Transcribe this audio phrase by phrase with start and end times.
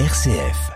[0.00, 0.72] RCF.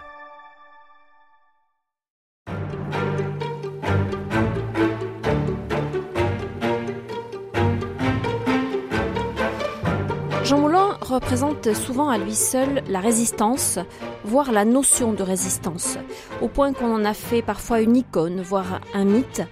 [10.45, 13.81] Jean Moulin représente souvent à lui seul la résistance,
[14.25, 15.99] voire la notion de résistance,
[16.41, 19.43] au point qu'on en a fait parfois une icône, voire un mythe.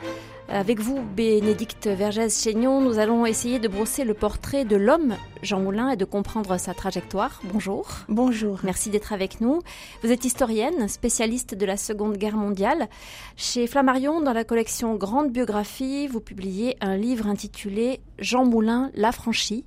[0.49, 5.91] Avec vous, Bénédicte Vergès-Chaignon, nous allons essayer de brosser le portrait de l'homme Jean Moulin
[5.91, 7.41] et de comprendre sa trajectoire.
[7.53, 7.89] Bonjour.
[8.09, 8.61] Bonjour.
[8.63, 9.61] Merci d'être avec nous.
[10.04, 12.89] Vous êtes historienne, spécialiste de la Seconde Guerre mondiale.
[13.35, 19.65] Chez Flammarion, dans la collection Grande Biographie, vous publiez un livre intitulé Jean Moulin, l'affranchi.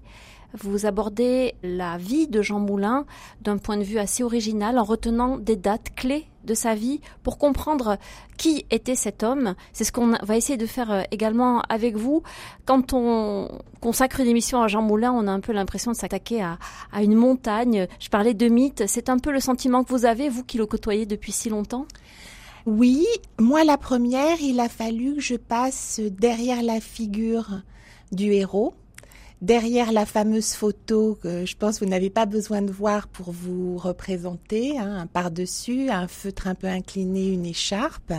[0.54, 3.06] Vous abordez la vie de Jean Moulin
[3.42, 7.38] d'un point de vue assez original en retenant des dates clés de sa vie pour
[7.38, 7.98] comprendre
[8.38, 9.56] qui était cet homme.
[9.72, 12.24] C'est ce qu'on va essayer de faire euh, également avec vous.
[12.66, 13.48] Quand on
[13.80, 16.58] consacre une émission à Jean Moulin, on a un peu l'impression de s'attaquer à,
[16.92, 17.88] à une montagne.
[18.00, 18.84] Je parlais de mythe.
[18.88, 21.86] C'est un peu le sentiment que vous avez, vous qui le côtoyez depuis si longtemps?
[22.66, 23.06] Oui,
[23.40, 27.62] moi la première, il a fallu que je passe derrière la figure
[28.12, 28.74] du héros
[29.42, 33.32] derrière la fameuse photo que je pense que vous n'avez pas besoin de voir pour
[33.32, 38.14] vous représenter, hein, un par-dessus, un feutre un peu incliné, une écharpe,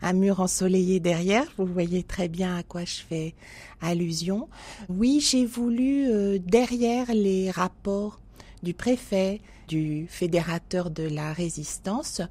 [0.00, 3.34] un mur ensoleillé derrière, vous voyez très bien à quoi je fais
[3.80, 4.48] allusion.
[4.88, 8.20] Oui, j'ai voulu, euh, derrière les rapports
[8.62, 12.22] du préfet, du fédérateur de la résistance,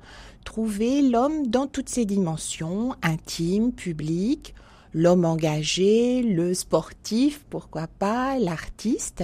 [0.43, 4.55] trouver l'homme dans toutes ses dimensions, intime, public,
[4.97, 9.23] l'homme engagé, le sportif, pourquoi pas, l'artiste.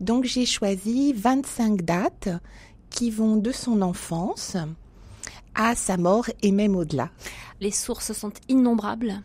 [0.00, 2.30] Donc j'ai choisi 25 dates
[2.88, 4.56] qui vont de son enfance
[5.54, 7.10] à sa mort et même au-delà.
[7.60, 9.22] Les sources sont innombrables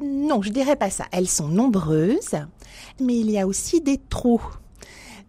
[0.00, 1.06] Non, je dirais pas ça.
[1.10, 2.36] Elles sont nombreuses,
[3.00, 4.46] mais il y a aussi des trous,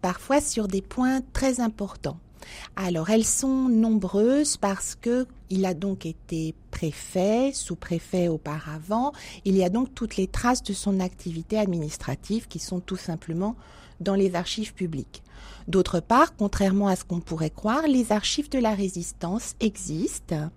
[0.02, 2.20] parfois sur des points très importants.
[2.76, 9.12] Alors elles sont nombreuses parce que il a donc été préfet, sous-préfet auparavant.
[9.44, 13.56] Il y a donc toutes les traces de son activité administrative qui sont tout simplement
[14.00, 15.22] dans les archives publiques.
[15.68, 20.50] D'autre part, contrairement à ce qu'on pourrait croire, les archives de la résistance existent.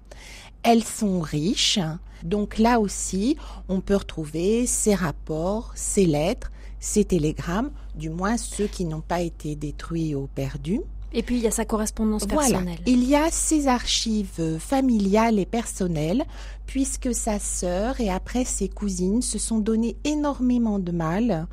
[0.63, 1.79] Elles sont riches.
[2.23, 3.37] Donc là aussi,
[3.69, 9.21] on peut retrouver ces rapports, ces lettres, ces télégrammes, du moins ceux qui n'ont pas
[9.21, 10.81] été détruits ou perdus.
[11.13, 12.49] Et puis il y a sa correspondance Voilà.
[12.49, 12.79] personnelle.
[12.85, 16.25] Il y a ses archives familiales et personnelles,
[16.67, 21.47] puisque sa sœur et après ses cousines se sont donné énormément de mal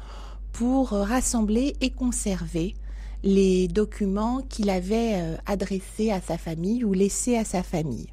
[0.52, 2.74] pour rassembler et conserver
[3.22, 8.08] les documents qu'il avait euh, adressés à sa famille ou laissés à sa famille.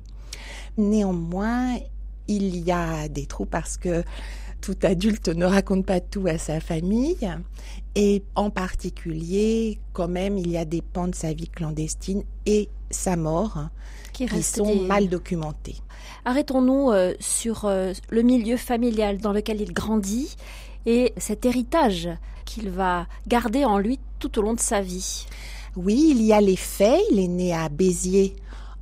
[0.78, 1.76] Néanmoins,
[2.28, 4.04] il y a des trous parce que
[4.62, 7.30] tout adulte ne raconte pas tout à sa famille
[7.96, 12.70] et en particulier, quand même, il y a des pans de sa vie clandestine et
[12.90, 13.68] sa mort
[14.14, 15.76] qui, qui sont des- mal documentés.
[16.26, 20.36] Arrêtons-nous euh, sur euh, le milieu familial dans lequel il grandit
[20.86, 22.10] et cet héritage
[22.46, 25.26] qu'il va garder en lui tout au long de sa vie.
[25.76, 27.02] Oui, il y a les faits.
[27.12, 28.36] Il est né à Béziers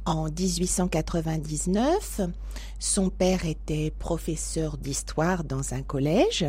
[0.05, 2.21] en 1899.
[2.79, 6.45] Son père était professeur d'histoire dans un collège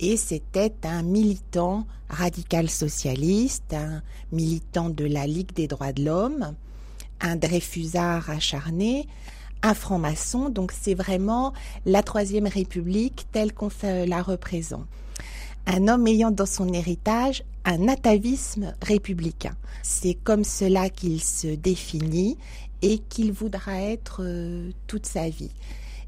[0.00, 4.02] et c'était un militant radical socialiste, un
[4.32, 6.54] militant de la Ligue des droits de l'homme,
[7.20, 9.06] un Dreyfusard acharné,
[9.62, 10.48] un franc-maçon.
[10.48, 11.52] Donc c'est vraiment
[11.84, 14.86] la Troisième République telle qu'on la représente
[15.66, 19.56] un homme ayant dans son héritage un atavisme républicain.
[19.82, 22.38] C'est comme cela qu'il se définit
[22.82, 25.50] et qu'il voudra être euh, toute sa vie.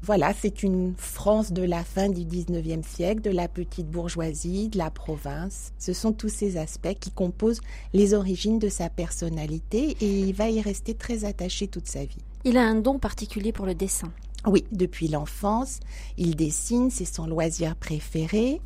[0.01, 4.77] Voilà, c'est une France de la fin du 19e siècle, de la petite bourgeoisie, de
[4.77, 5.73] la province.
[5.77, 7.59] Ce sont tous ces aspects qui composent
[7.93, 12.23] les origines de sa personnalité et il va y rester très attaché toute sa vie.
[12.45, 14.11] Il a un don particulier pour le dessin.
[14.47, 15.81] Oui, depuis l'enfance,
[16.17, 18.61] il dessine, c'est son loisir préféré.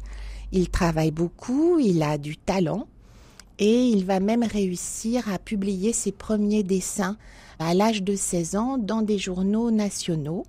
[0.51, 2.85] Il travaille beaucoup, il a du talent
[3.57, 7.17] et il va même réussir à publier ses premiers dessins
[7.57, 10.45] à l'âge de 16 ans dans des journaux nationaux.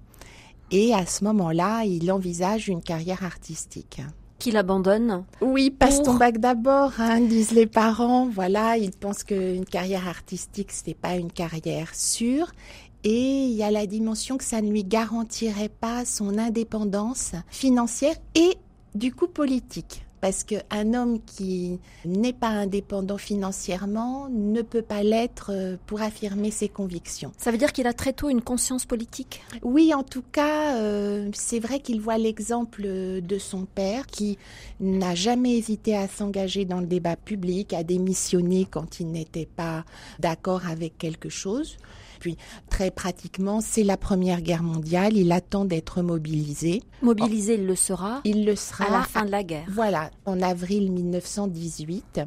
[0.76, 4.00] Et à ce moment-là, il envisage une carrière artistique.
[4.40, 5.24] Qu'il abandonne.
[5.40, 8.26] Oui, passe Pour- ton bac d'abord, hein, disent les parents.
[8.28, 12.50] Voilà, ils pensent qu'une carrière artistique, ce n'est pas une carrière sûre.
[13.04, 18.16] Et il y a la dimension que ça ne lui garantirait pas son indépendance financière
[18.34, 18.56] et
[18.96, 20.03] du coup politique.
[20.24, 26.50] Parce qu'un homme qui n'est pas indépendant financièrement ne peut pas l'être euh, pour affirmer
[26.50, 27.30] ses convictions.
[27.36, 29.42] Ça veut dire qu'il a très tôt une conscience politique?
[29.62, 34.38] Oui, en tout cas, euh, c'est vrai qu'il voit l'exemple de son père qui
[34.80, 39.84] n'a jamais hésité à s'engager dans le débat public, à démissionner quand il n'était pas
[40.20, 41.76] d'accord avec quelque chose.
[42.24, 42.38] Puis
[42.70, 45.14] très pratiquement, c'est la Première Guerre mondiale.
[45.14, 46.82] Il attend d'être mobilisé.
[47.02, 48.22] Mobilisé, il le sera.
[48.24, 49.66] Il le sera à la fin de la guerre.
[49.68, 52.22] Voilà, en avril 1918.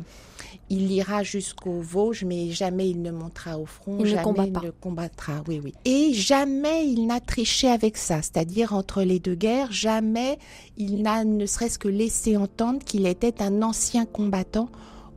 [0.70, 4.54] Il ira jusqu'au Vosges, mais jamais il ne montera au front, il jamais ne il
[4.54, 4.62] pas.
[4.62, 5.44] ne combattra.
[5.48, 5.74] Oui, oui.
[5.84, 10.38] Et jamais il n'a triché avec ça, c'est-à-dire entre les deux guerres, jamais
[10.78, 14.70] il n'a ne serait-ce que laissé entendre qu'il était un ancien combattant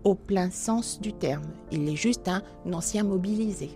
[0.05, 1.45] au plein sens du terme.
[1.71, 2.43] Il est juste un
[2.73, 3.69] ancien mobilisé.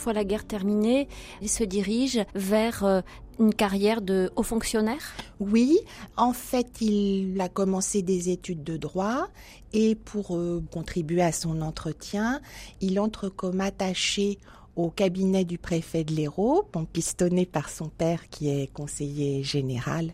[0.00, 1.08] Fois la guerre terminée,
[1.40, 3.00] il se dirige vers euh,
[3.38, 5.14] une carrière de haut fonctionnaire?
[5.40, 5.78] Oui,
[6.16, 9.28] en fait, il a commencé des études de droit
[9.72, 12.40] et pour euh, contribuer à son entretien,
[12.80, 14.38] il entre comme attaché
[14.76, 20.12] au cabinet du préfet de l'Hérault, pistonné par son père qui est conseiller général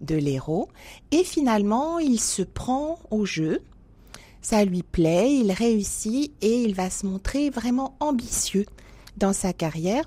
[0.00, 0.68] de l'Hérault.
[1.10, 3.62] Et finalement, il se prend au jeu.
[4.42, 8.64] Ça lui plaît, il réussit et il va se montrer vraiment ambitieux
[9.20, 10.04] dans sa carrière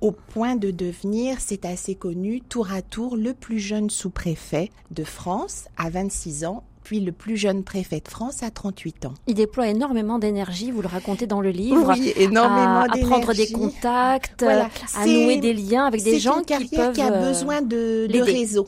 [0.00, 5.04] au point de devenir, c'est assez connu, tour à tour le plus jeune sous-préfet de
[5.04, 9.14] France à 26 ans, puis le plus jeune préfet de France à 38 ans.
[9.26, 11.92] Il déploie énormément d'énergie, vous le racontez dans le livre.
[11.92, 13.02] Oui, énormément d'énergie.
[13.02, 17.02] À prendre des contacts, voilà, à nouer des liens avec des gens qui peuvent qui
[17.02, 18.66] a besoin de, de réseau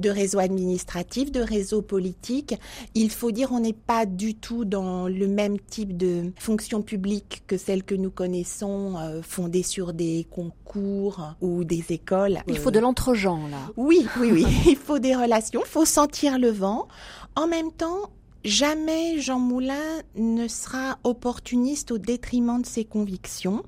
[0.00, 2.54] de réseau administratif, de réseau politique.
[2.94, 7.42] Il faut dire, on n'est pas du tout dans le même type de fonction publique
[7.46, 12.40] que celle que nous connaissons, euh, fondée sur des concours ou des écoles.
[12.48, 13.70] Il faut de l'entre-gens, là.
[13.76, 14.46] Oui, oui, oui.
[14.66, 16.88] il faut des relations, il faut sentir le vent.
[17.36, 18.10] En même temps,
[18.44, 23.62] jamais Jean Moulin ne sera opportuniste au détriment de ses convictions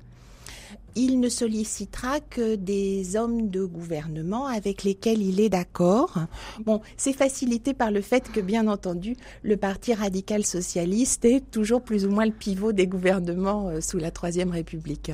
[0.95, 6.19] il ne sollicitera que des hommes de gouvernement avec lesquels il est d'accord.
[6.65, 11.81] Bon, c'est facilité par le fait que, bien entendu, le Parti radical socialiste est toujours
[11.81, 15.11] plus ou moins le pivot des gouvernements euh, sous la Troisième République.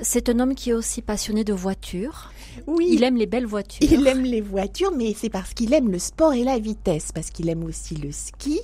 [0.00, 2.32] C'est un homme qui est aussi passionné de voitures.
[2.66, 2.88] Oui.
[2.92, 3.86] Il aime les belles voitures.
[3.90, 7.30] Il aime les voitures, mais c'est parce qu'il aime le sport et la vitesse, parce
[7.30, 8.60] qu'il aime aussi le ski.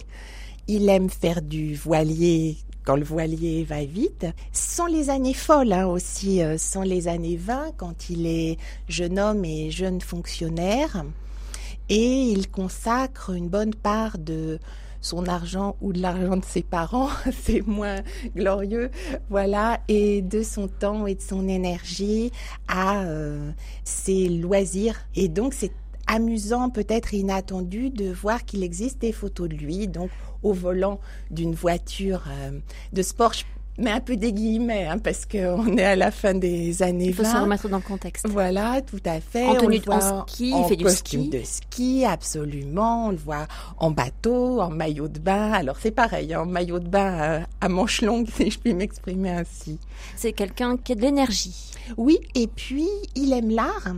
[0.66, 4.26] Il aime faire du voilier quand le voilier va vite.
[4.52, 8.26] Ce sont les années folles hein, aussi, euh, ce sont les années 20 quand il
[8.26, 8.58] est
[8.88, 11.04] jeune homme et jeune fonctionnaire.
[11.88, 14.58] Et il consacre une bonne part de
[15.04, 17.10] son argent ou de l'argent de ses parents,
[17.42, 17.96] c'est moins
[18.34, 18.90] glorieux,
[19.28, 22.32] voilà, et de son temps et de son énergie
[22.68, 23.50] à euh,
[23.84, 24.96] ses loisirs.
[25.14, 25.72] Et donc c'est
[26.06, 30.10] amusant, peut-être inattendu, de voir qu'il existe des photos de lui, donc
[30.44, 31.00] au volant
[31.30, 32.52] d'une voiture euh,
[32.92, 33.32] de sport.
[33.76, 37.10] Mais un peu des guillemets, hein, parce qu'on est à la fin des années 20.
[37.10, 38.28] Il faut se remettre dans le contexte.
[38.28, 39.46] Voilà, tout à fait.
[39.46, 39.90] En tenue de
[40.28, 41.30] ski, il fait du costume ski.
[41.30, 43.08] de ski, absolument.
[43.08, 43.48] On le voit
[43.78, 45.50] en bateau, en maillot de bain.
[45.50, 47.18] Alors c'est pareil, en maillot de bain
[47.60, 49.80] à, à manches longues, si je puis m'exprimer ainsi.
[50.14, 51.72] C'est quelqu'un qui a de l'énergie.
[51.96, 53.88] Oui, et puis il aime l'art.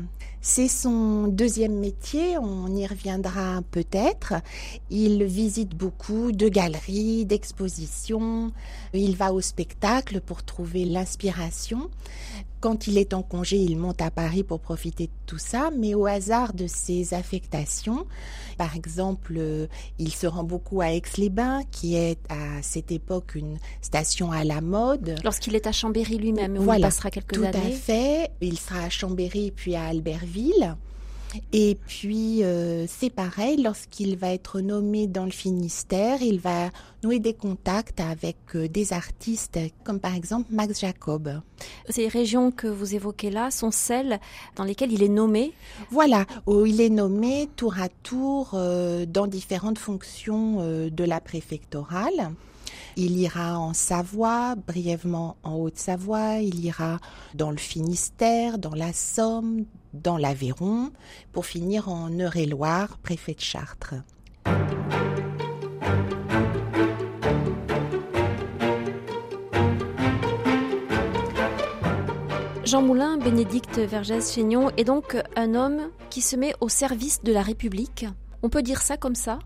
[0.49, 4.35] C'est son deuxième métier, on y reviendra peut-être.
[4.91, 8.53] Il visite beaucoup de galeries, d'expositions,
[8.95, 11.91] il va au spectacle pour trouver l'inspiration.
[12.67, 15.95] Quand il est en congé, il monte à Paris pour profiter de tout ça, mais
[15.95, 18.09] au hasard de ses affectations,
[18.59, 19.41] par exemple,
[20.01, 24.61] il se rend beaucoup à Aix-les-Bains, qui est à cette époque une station à la
[24.61, 25.15] mode.
[25.23, 27.53] Lorsqu'il est à Chambéry lui-même, où il passera quelques tout années.
[27.53, 28.31] Tout à fait.
[28.41, 30.77] Il sera à Chambéry puis à Albertville.
[31.53, 36.71] Et puis, euh, c'est pareil, lorsqu'il va être nommé dans le Finistère, il va
[37.03, 41.41] nouer des contacts avec euh, des artistes, comme par exemple Max Jacob.
[41.89, 44.21] Ces régions que vous évoquez là sont celles
[44.57, 45.53] dans lesquelles il est nommé?
[45.91, 52.33] Voilà, où il est nommé tour à tour euh, dans différentes fonctions de la préfectorale.
[52.97, 56.99] Il ira en Savoie, brièvement en Haute-Savoie, il ira
[57.35, 59.67] dans le Finistère, dans la Somme,
[60.03, 60.91] dans l'Aveyron,
[61.33, 63.95] pour finir en Eure-et-Loire, préfet de Chartres.
[72.65, 77.43] Jean Moulin, Bénédicte Vergès-Chaignon est donc un homme qui se met au service de la
[77.43, 78.07] République.
[78.43, 79.39] On peut dire ça comme ça?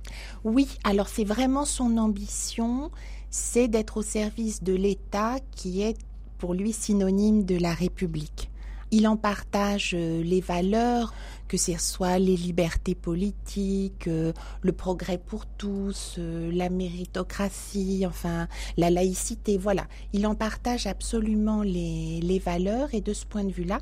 [0.42, 2.90] Oui, alors c'est vraiment son ambition,
[3.28, 5.98] c'est d'être au service de l'État qui est
[6.38, 8.50] pour lui synonyme de la République.
[8.92, 11.14] Il en partage euh, les valeurs,
[11.46, 14.32] que ce soit les libertés politiques, euh,
[14.62, 19.86] le progrès pour tous, euh, la méritocratie, enfin la laïcité, voilà.
[20.12, 23.78] Il en partage absolument les, les valeurs et de ce point de vue-là,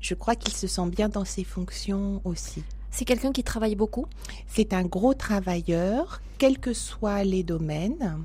[0.00, 2.62] je crois qu'il se sent bien dans ses fonctions aussi.
[2.90, 4.06] C'est quelqu'un qui travaille beaucoup?
[4.46, 8.24] C'est un gros travailleur, quels que soient les domaines.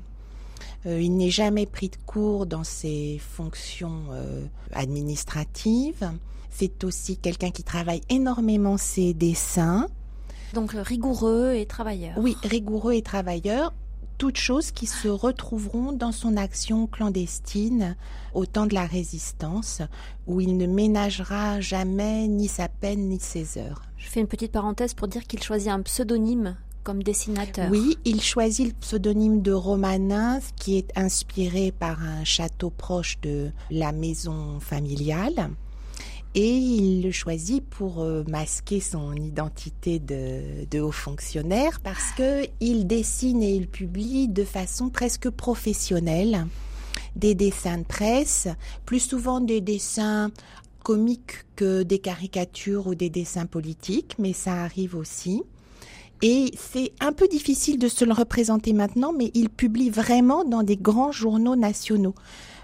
[0.86, 6.10] Euh, il n'est jamais pris de cours dans ses fonctions euh, administratives.
[6.50, 9.88] C'est aussi quelqu'un qui travaille énormément ses dessins.
[10.54, 12.14] Donc rigoureux et travailleur.
[12.18, 13.72] Oui, rigoureux et travailleur
[14.18, 17.96] toutes choses qui se retrouveront dans son action clandestine
[18.34, 19.82] au temps de la résistance,
[20.26, 23.82] où il ne ménagera jamais ni sa peine ni ses heures.
[23.96, 26.56] Je fais une petite parenthèse pour dire qu'il choisit un pseudonyme
[26.94, 27.68] dessinateur.
[27.70, 33.50] Oui, il choisit le pseudonyme de Romanin, qui est inspiré par un château proche de
[33.70, 35.50] la maison familiale.
[36.34, 42.86] Et il le choisit pour euh, masquer son identité de, haut fonctionnaire parce que il
[42.86, 46.46] dessine et il publie de façon presque professionnelle
[47.16, 48.48] des dessins de presse,
[48.84, 50.30] plus souvent des dessins
[50.82, 55.42] comiques que des caricatures ou des dessins politiques, mais ça arrive aussi.
[56.22, 60.62] Et c'est un peu difficile de se le représenter maintenant, mais il publie vraiment dans
[60.62, 62.14] des grands journaux nationaux.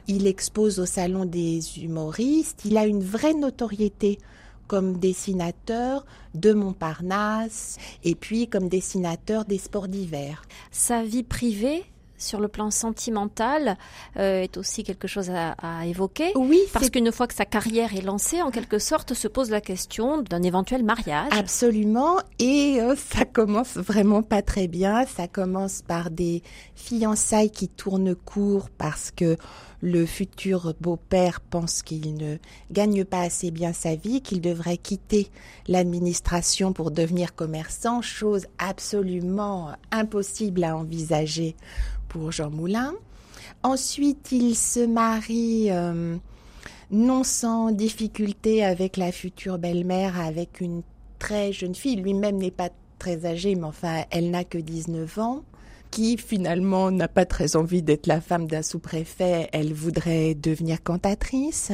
[0.09, 4.18] Il expose au Salon des humoristes, il a une vraie notoriété
[4.66, 10.44] comme dessinateur de Montparnasse et puis comme dessinateur des sports d'hiver.
[10.71, 11.85] Sa vie privée
[12.23, 13.76] sur le plan sentimental
[14.17, 16.33] euh, est aussi quelque chose à, évoquer.
[16.37, 19.61] Oui, parce qu'une fois que sa carrière est lancée, en quelque sorte, se pose la
[19.61, 21.33] question d'un éventuel mariage.
[21.33, 25.05] Absolument, et euh, ça commence vraiment pas très bien.
[25.07, 26.43] Ça commence par des
[26.75, 29.37] fiançailles qui tournent court parce que
[29.83, 32.37] le futur beau-père pense qu'il ne
[32.71, 35.29] gagne pas assez bien sa vie, qu'il devrait quitter
[35.67, 41.57] l'administration pour devenir commerçant, chose absolument impossible à envisager
[42.09, 42.95] pour Jean Moulin.
[43.65, 46.17] Ensuite, il se marie euh,
[46.93, 50.83] non sans difficulté avec la future belle-mère, avec une
[51.19, 51.97] très jeune fille.
[51.97, 52.71] Lui-même n'est pas
[53.01, 55.43] très âgé, mais enfin, elle n'a que 19 ans
[55.92, 61.70] qui finalement n'a pas très envie d'être la femme d'un sous-préfet, elle voudrait devenir cantatrice.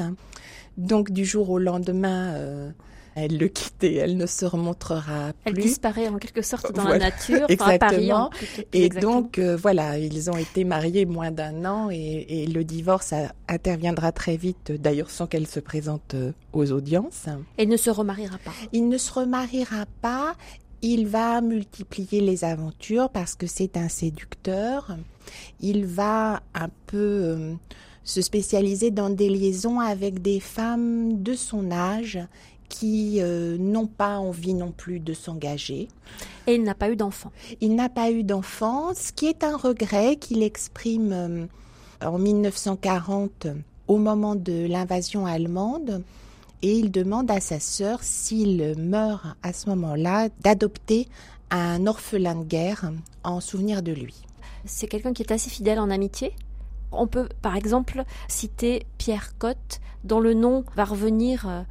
[0.76, 2.70] Donc du jour au lendemain, euh,
[3.14, 5.36] elle le quitte et elle ne se remontrera plus.
[5.44, 8.30] Elle disparaît en quelque sorte dans la nature, exactement.
[8.72, 13.14] et donc euh, voilà, ils ont été mariés moins d'un an et, le divorce
[13.46, 17.26] interviendra très vite, d'ailleurs sans qu'elle se présente euh, aux audiences.
[17.56, 18.52] Elle ne se remariera pas.
[18.72, 20.34] Il ne se remariera pas
[20.82, 24.96] il va multiplier les aventures parce que c'est un séducteur.
[25.60, 27.54] Il va un peu euh,
[28.04, 32.18] se spécialiser dans des liaisons avec des femmes de son âge
[32.68, 35.88] qui euh, n'ont pas envie non plus de s'engager.
[36.46, 37.32] Et il n'a pas eu d'enfant.
[37.60, 41.46] Il n'a pas eu d'enfant, ce qui est un regret qu'il exprime euh,
[42.04, 43.48] en 1940
[43.88, 46.02] au moment de l'invasion allemande
[46.62, 51.08] et il demande à sa sœur, s'il meurt à ce moment-là, d'adopter
[51.50, 52.90] un orphelin de guerre
[53.24, 54.14] en souvenir de lui.
[54.64, 56.34] C'est quelqu'un qui est assez fidèle en amitié
[56.92, 61.62] on peut par exemple citer Pierre Cotte, dont le nom va revenir euh,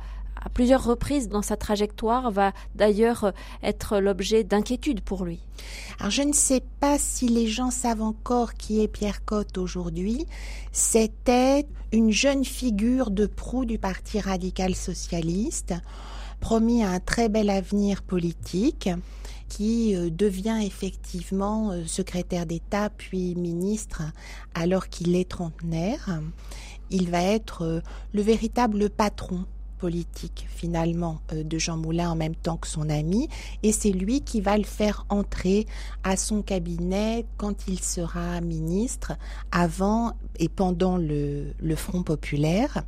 [0.43, 5.39] à plusieurs reprises dans sa trajectoire, va d'ailleurs être l'objet d'inquiétude pour lui.
[5.99, 10.25] Alors je ne sais pas si les gens savent encore qui est Pierre Cotte aujourd'hui.
[10.71, 15.73] C'était une jeune figure de proue du Parti radical socialiste,
[16.39, 18.89] promis à un très bel avenir politique
[19.49, 24.03] qui euh, devient effectivement euh, secrétaire d'État puis ministre
[24.53, 26.19] alors qu'il est trentenaire.
[26.89, 27.81] Il va être euh,
[28.13, 29.45] le véritable patron
[29.77, 33.29] politique finalement euh, de Jean Moulin en même temps que son ami
[33.63, 35.65] et c'est lui qui va le faire entrer
[36.03, 39.13] à son cabinet quand il sera ministre
[39.51, 42.83] avant et pendant le, Front populaire.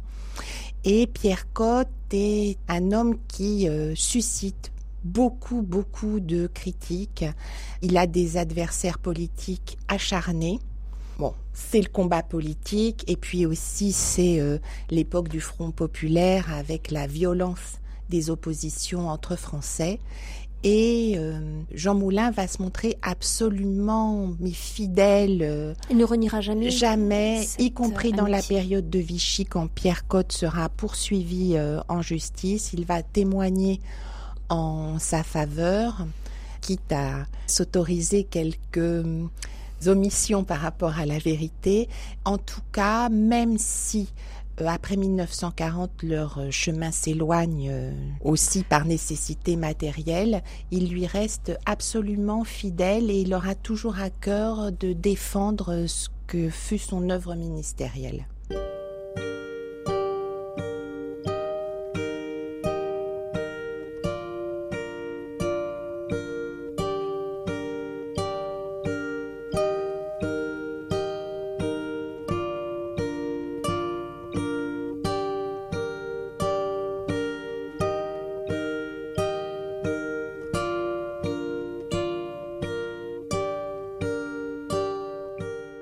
[0.84, 4.72] Et Pierre Cotte est un homme qui euh, suscite
[5.04, 7.26] beaucoup, beaucoup de critiques.
[7.82, 10.60] Il a des adversaires politiques acharnés
[11.20, 14.58] Bon, c'est le combat politique et puis aussi c'est euh,
[14.90, 20.00] l'époque du Front populaire avec la violence des oppositions entre Français.
[20.64, 25.40] Et euh, Jean Moulin va se montrer absolument fidèle.
[25.42, 26.70] Euh, Il ne reniera jamais.
[26.70, 31.58] Jamais, y compris dans la période de Vichy quand Pierre Cotte sera poursuivi
[31.90, 32.72] en justice.
[32.72, 33.82] Il va témoigner
[34.48, 36.06] en sa faveur.
[36.62, 39.06] quitte à s'autoriser quelques
[39.88, 41.88] omissions par rapport à la vérité.
[42.26, 44.10] En tout cas, même si
[44.62, 50.44] euh, après 1940, leur euh, chemin s'éloigne euh, aussi par nécessité matérielle.
[50.72, 56.50] Il lui reste absolument fidèle et il aura toujours à cœur de défendre ce que
[56.50, 58.28] fut son œuvre ministérielle.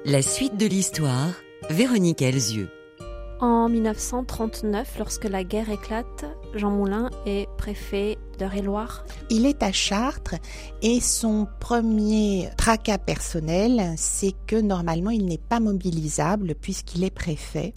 [0.10, 1.34] La suite de l'histoire,
[1.70, 2.70] Véronique Elzieux.
[3.42, 6.24] En 1939, lorsque la guerre éclate,
[6.56, 9.06] Jean Moulin est préfet d'Eure-et-Loire.
[9.30, 10.36] Il est à Chartres
[10.82, 17.74] et son premier tracas personnel, c'est que normalement il n'est pas mobilisable puisqu'il est préfet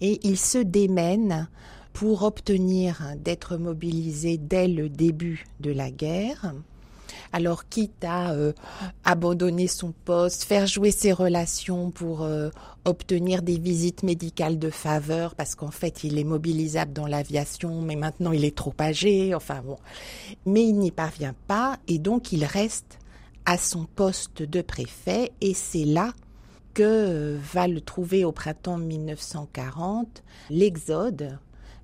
[0.00, 1.48] et il se démène
[1.92, 6.52] pour obtenir d'être mobilisé dès le début de la guerre.
[7.32, 8.52] Alors, quitte à euh,
[9.04, 12.50] abandonner son poste, faire jouer ses relations pour euh,
[12.84, 17.96] obtenir des visites médicales de faveur, parce qu'en fait, il est mobilisable dans l'aviation, mais
[17.96, 19.76] maintenant il est trop âgé, enfin bon.
[20.46, 22.98] Mais il n'y parvient pas, et donc il reste
[23.44, 26.12] à son poste de préfet, et c'est là
[26.74, 31.38] que euh, va le trouver au printemps 1940 l'exode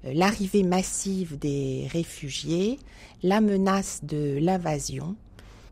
[0.04, 2.78] l'arrivée massive des réfugiés,
[3.22, 5.16] la menace de l'invasion,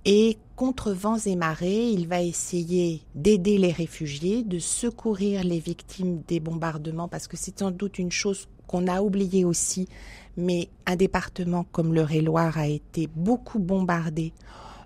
[0.05, 6.23] et contre vents et marées, il va essayer d'aider les réfugiés, de secourir les victimes
[6.27, 9.89] des bombardements, parce que c'est sans doute une chose qu'on a oubliée aussi,
[10.37, 14.33] mais un département comme le Ré-Loire a été beaucoup bombardé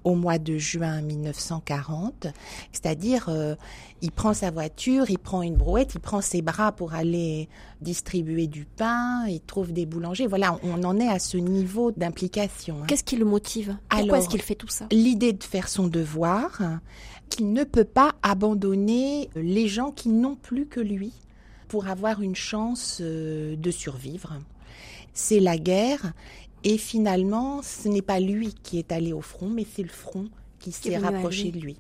[0.06, 2.28] au mois de juin 1940.
[2.70, 3.56] C'est-à-dire, euh,
[4.02, 7.48] il prend sa voiture, il prend une brouette, il prend ses bras pour aller
[7.80, 10.28] distribuer du pain, il trouve des boulangers.
[10.28, 12.76] Voilà, on en est à ce niveau d'implication.
[12.82, 12.86] Hein.
[12.86, 13.76] Qu'est-ce qui le motive?
[13.88, 14.86] Pourquoi est-ce qu'il fait tout ça?
[14.92, 16.62] L'idée de faire son devoir,
[17.28, 21.14] qu'il ne peut pas abandonner les gens qui n'ont plus que lui
[21.66, 24.34] pour avoir une chance euh, de survivre.
[25.14, 26.12] C'est la guerre
[26.68, 30.28] et finalement, ce n'est pas lui qui est allé au front, mais c'est le front
[30.58, 31.76] qui s'est rapproché de lui.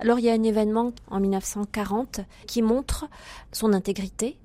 [0.00, 3.08] Alors il y a un événement en 1940 qui montre
[3.52, 4.36] son intégrité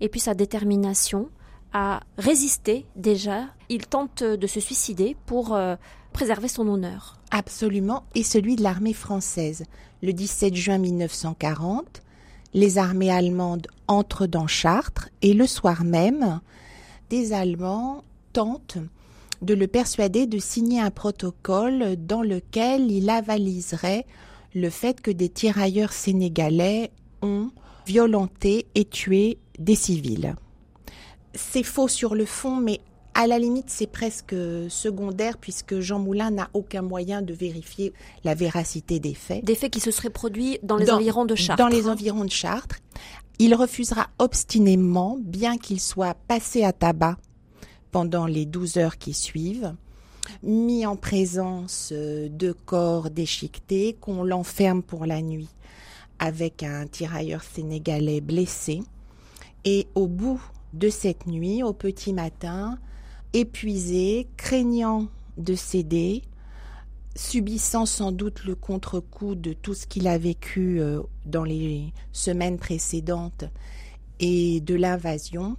[0.00, 1.30] et puis sa détermination
[1.72, 3.46] à résister déjà.
[3.68, 5.74] Il tente de se suicider pour euh,
[6.12, 7.18] préserver son honneur.
[7.32, 9.64] Absolument, et celui de l'armée française.
[10.00, 12.02] Le 17 juin 1940,
[12.52, 16.40] les armées allemandes entrent dans Chartres et le soir même,
[17.10, 18.78] des Allemands tentent
[19.44, 24.06] de le persuader de signer un protocole dans lequel il avaliserait
[24.54, 26.90] le fait que des tirailleurs sénégalais
[27.22, 27.50] ont
[27.86, 30.34] violenté et tué des civils.
[31.34, 32.80] C'est faux sur le fond, mais
[33.14, 34.34] à la limite, c'est presque
[34.68, 37.92] secondaire puisque Jean Moulin n'a aucun moyen de vérifier
[38.24, 39.44] la véracité des faits.
[39.44, 41.62] Des faits qui se seraient produits dans les environs de Chartres.
[41.62, 42.78] Dans les environs de Chartres.
[43.38, 47.16] Il refusera obstinément, bien qu'il soit passé à tabac
[47.94, 49.72] pendant les 12 heures qui suivent,
[50.42, 55.48] mis en présence euh, de corps déchiquetés, qu'on l'enferme pour la nuit
[56.18, 58.82] avec un tirailleur sénégalais blessé.
[59.64, 62.80] Et au bout de cette nuit, au petit matin,
[63.32, 65.06] épuisé, craignant
[65.38, 66.22] de céder,
[67.14, 72.58] subissant sans doute le contre-coup de tout ce qu'il a vécu euh, dans les semaines
[72.58, 73.44] précédentes
[74.18, 75.56] et de l'invasion,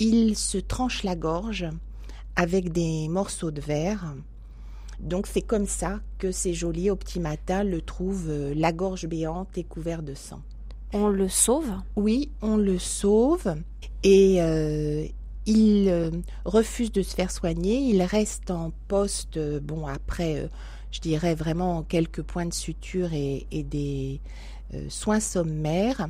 [0.00, 1.68] il se tranche la gorge
[2.34, 4.14] avec des morceaux de verre.
[4.98, 9.64] Donc c'est comme ça que ces jolis matin le trouvent euh, la gorge béante et
[9.64, 10.40] couvert de sang.
[10.92, 11.70] On le sauve?
[11.96, 13.54] Oui, on le sauve
[14.02, 15.06] et euh,
[15.46, 16.10] il euh,
[16.44, 17.78] refuse de se faire soigner.
[17.78, 20.48] Il reste en poste, bon après,
[20.90, 24.20] je dirais vraiment quelques points de suture et, des
[24.88, 26.08] soins sommaires.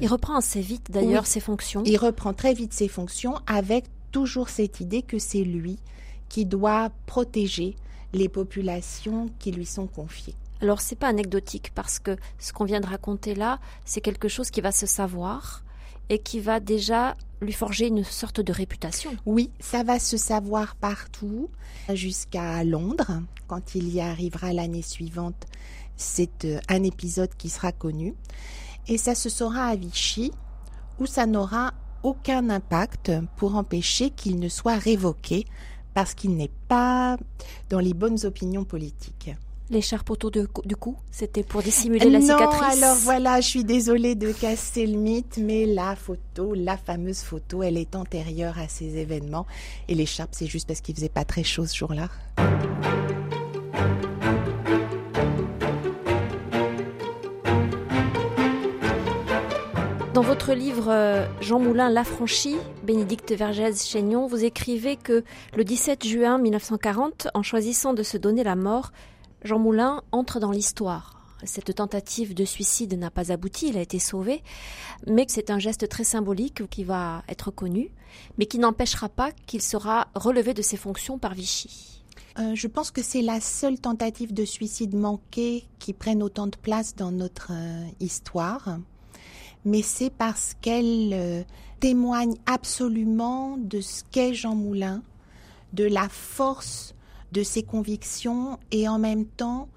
[0.00, 1.82] Il reprend assez vite d'ailleurs ses fonctions.
[1.84, 5.78] Il reprend très vite ses fonctions avec toujours cette idée que c'est lui
[6.28, 7.76] qui doit protéger
[8.12, 10.34] les populations qui lui sont confiées.
[10.60, 14.50] Alors c'est pas anecdotique parce que ce qu'on vient de raconter là, c'est quelque chose
[14.50, 15.64] qui va se savoir
[16.08, 19.16] et qui va déjà lui forger une sorte de réputation.
[19.26, 21.48] Oui, ça va se savoir partout,
[21.92, 25.46] jusqu'à Londres, quand il y arrivera l'année suivante.
[25.96, 28.14] C'est euh, un épisode qui sera connu.
[28.88, 30.32] Et ça se saura à Vichy,
[30.98, 35.46] où ça n'aura aucun impact pour empêcher qu'il ne soit révoqué
[35.94, 37.16] parce qu'il n'est pas
[37.70, 39.30] dans les bonnes opinions politiques.
[39.70, 42.80] L'écharpe autour du cou, c'était pour dissimuler la cicatrice.
[42.80, 47.20] Non, alors voilà, je suis désolée de casser le mythe, mais la photo, la fameuse
[47.20, 49.46] photo, elle est antérieure à ces événements.
[49.88, 52.08] Et l'écharpe, c'est juste parce qu'il faisait pas très chaud ce jour-là.
[60.22, 62.54] Dans votre livre euh, Jean Moulin l'affranchi,
[62.84, 65.24] Bénédicte Vergès-Chaignon, vous écrivez que
[65.56, 68.92] le 17 juin 1940, en choisissant de se donner la mort,
[69.42, 71.20] Jean Moulin entre dans l'histoire.
[71.42, 74.44] Cette tentative de suicide n'a pas abouti, il a été sauvé,
[75.08, 77.90] mais c'est un geste très symbolique qui va être connu,
[78.38, 82.00] mais qui n'empêchera pas qu'il sera relevé de ses fonctions par Vichy.
[82.38, 86.56] Euh, je pense que c'est la seule tentative de suicide manquée qui prenne autant de
[86.56, 88.78] place dans notre euh, histoire,
[89.64, 91.42] mais c'est parce qu'elle euh,
[91.80, 95.02] témoigne absolument de ce qu'est Jean Moulin,
[95.72, 96.94] de la force
[97.32, 99.68] de ses convictions et en même temps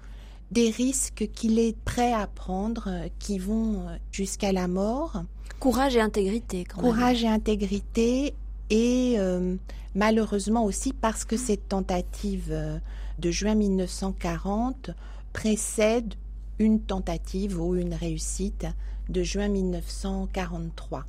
[0.50, 5.22] des risques qu'il est prêt à prendre euh, qui vont euh, jusqu'à la mort.
[5.58, 6.64] Courage et intégrité.
[6.64, 8.34] Quand Courage et intégrité
[8.70, 9.56] et euh,
[9.94, 12.80] malheureusement aussi parce que cette tentative
[13.18, 14.90] de juin 1940
[15.32, 16.14] précède
[16.58, 18.66] une tentative ou une réussite
[19.08, 21.04] de juin 1943.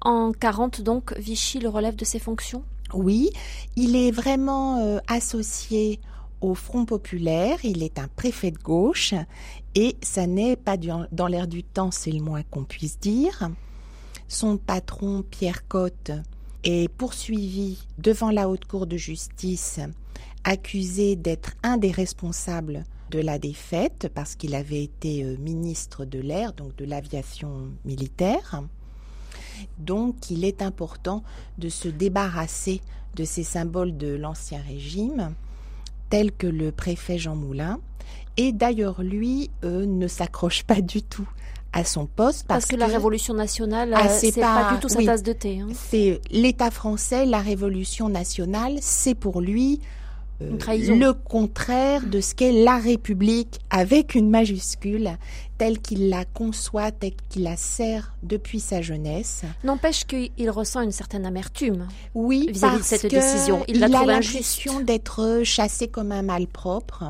[0.00, 2.64] En 40 donc, Vichy le relève de ses fonctions?
[2.92, 3.30] Oui,
[3.76, 6.00] il est vraiment euh, associé
[6.40, 9.14] au Front populaire, il est un préfet de gauche
[9.74, 13.50] et ça n'est pas dans l'air du temps, c'est le moins qu'on puisse dire.
[14.28, 16.12] Son patron, Pierre Cotte,
[16.64, 19.80] est poursuivi devant la haute cour de justice,
[20.44, 22.84] accusé d'être un des responsables
[23.14, 28.60] de la défaite parce qu'il avait été euh, ministre de l'air, donc de l'aviation militaire.
[29.78, 31.22] Donc il est important
[31.58, 32.80] de se débarrasser
[33.14, 35.34] de ces symboles de l'Ancien Régime,
[36.10, 37.78] tels que le préfet Jean Moulin.
[38.36, 41.28] Et d'ailleurs, lui euh, ne s'accroche pas du tout
[41.72, 45.04] à son poste parce, que, la Révolution nationale, ah, euh, c'est pas, du tout sa
[45.04, 45.60] tasse de thé.
[45.60, 45.68] Hein.
[45.72, 49.80] C'est l'État français, la Révolution nationale, c'est pour lui
[50.40, 55.16] le contraire de ce qu'est la République avec une majuscule,
[55.58, 59.42] telle qu'il la conçoit, telle qu'il la sert depuis sa jeunesse.
[59.62, 61.86] N'empêche qu'il ressent une certaine amertume.
[62.14, 63.64] Oui, vis-à-vis de cette décision.
[63.68, 67.04] Il, il a l'impression d'être chassé comme un malpropre,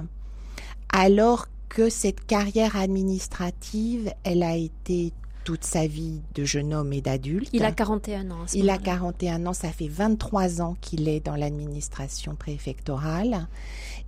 [0.93, 5.13] alors que cette carrière administrative, elle a été
[5.45, 7.51] toute sa vie de jeune homme et d'adulte.
[7.53, 8.47] Il a 41 ans.
[8.55, 13.47] Il a 41 ans, ça fait 23 ans qu'il est dans l'administration préfectorale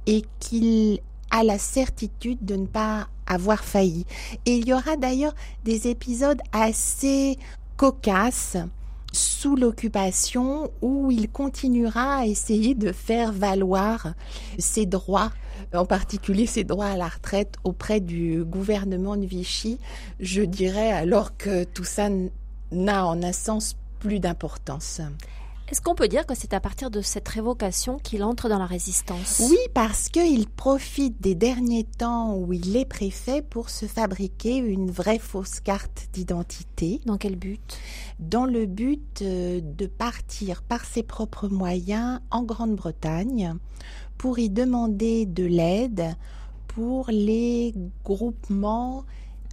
[0.06, 4.06] et qu'il a la certitude de ne pas avoir failli.
[4.46, 7.38] Et il y aura d'ailleurs des épisodes assez
[7.76, 8.56] cocasses
[9.12, 14.14] sous l'occupation où il continuera à essayer de faire valoir
[14.58, 15.30] ses droits
[15.74, 19.78] en particulier ses droits à la retraite auprès du gouvernement de Vichy,
[20.20, 22.08] je dirais alors que tout ça
[22.72, 25.00] n'a en un sens plus d'importance.
[25.68, 28.66] Est-ce qu'on peut dire que c'est à partir de cette révocation qu'il entre dans la
[28.66, 29.42] résistance?
[29.50, 34.92] Oui, parce qu'il profite des derniers temps où il est préfet pour se fabriquer une
[34.92, 37.00] vraie fausse carte d'identité.
[37.04, 37.78] Dans quel but?
[38.20, 43.54] Dans le but euh, de partir par ses propres moyens en Grande-Bretagne
[44.18, 46.14] pour y demander de l'aide
[46.68, 47.74] pour les
[48.04, 49.04] groupements.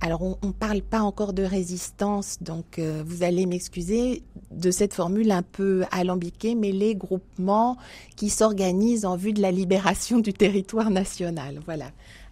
[0.03, 4.93] Alors on ne parle pas encore de résistance, donc euh, vous allez m'excuser de cette
[4.93, 7.77] formule un peu alambiquée, mais les groupements
[8.17, 11.61] qui s'organisent en vue de la libération du territoire national.
[11.63, 11.85] Voilà.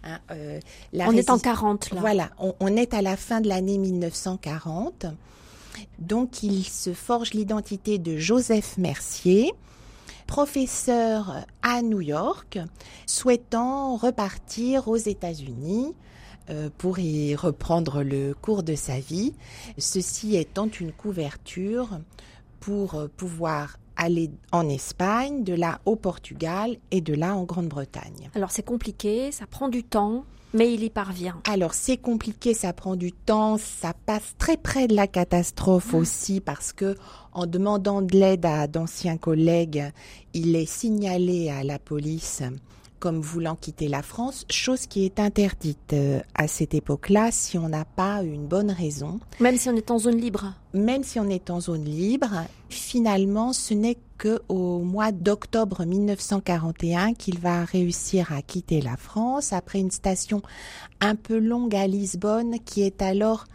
[0.04, 0.60] Hein, euh,
[0.92, 2.00] on est en 40 là.
[2.02, 5.06] Voilà, on, on est à la fin de l'année 1940.
[5.98, 9.50] Donc il se forge l'identité de Joseph Mercier
[10.26, 12.58] professeur à New York,
[13.06, 15.94] souhaitant repartir aux États-Unis
[16.78, 19.32] pour y reprendre le cours de sa vie,
[19.78, 21.98] ceci étant une couverture
[22.60, 28.30] pour euh, pouvoir aller en Espagne, de là au Portugal et de là en Grande-Bretagne.
[28.34, 30.24] Alors c'est compliqué, ça prend du temps.
[30.54, 31.40] Mais il y parvient.
[31.48, 36.40] Alors c'est compliqué, ça prend du temps, ça passe très près de la catastrophe aussi
[36.40, 36.94] parce que
[37.32, 39.90] en demandant de l'aide à d'anciens collègues,
[40.34, 42.42] il est signalé à la police
[43.02, 47.68] comme voulant quitter la France, chose qui est interdite euh, à cette époque-là si on
[47.68, 49.18] n'a pas une bonne raison.
[49.40, 50.54] Même si on est en zone libre.
[50.72, 57.14] Même si on est en zone libre, finalement, ce n'est que au mois d'octobre 1941
[57.14, 60.40] qu'il va réussir à quitter la France après une station
[61.00, 63.46] un peu longue à Lisbonne qui est alors,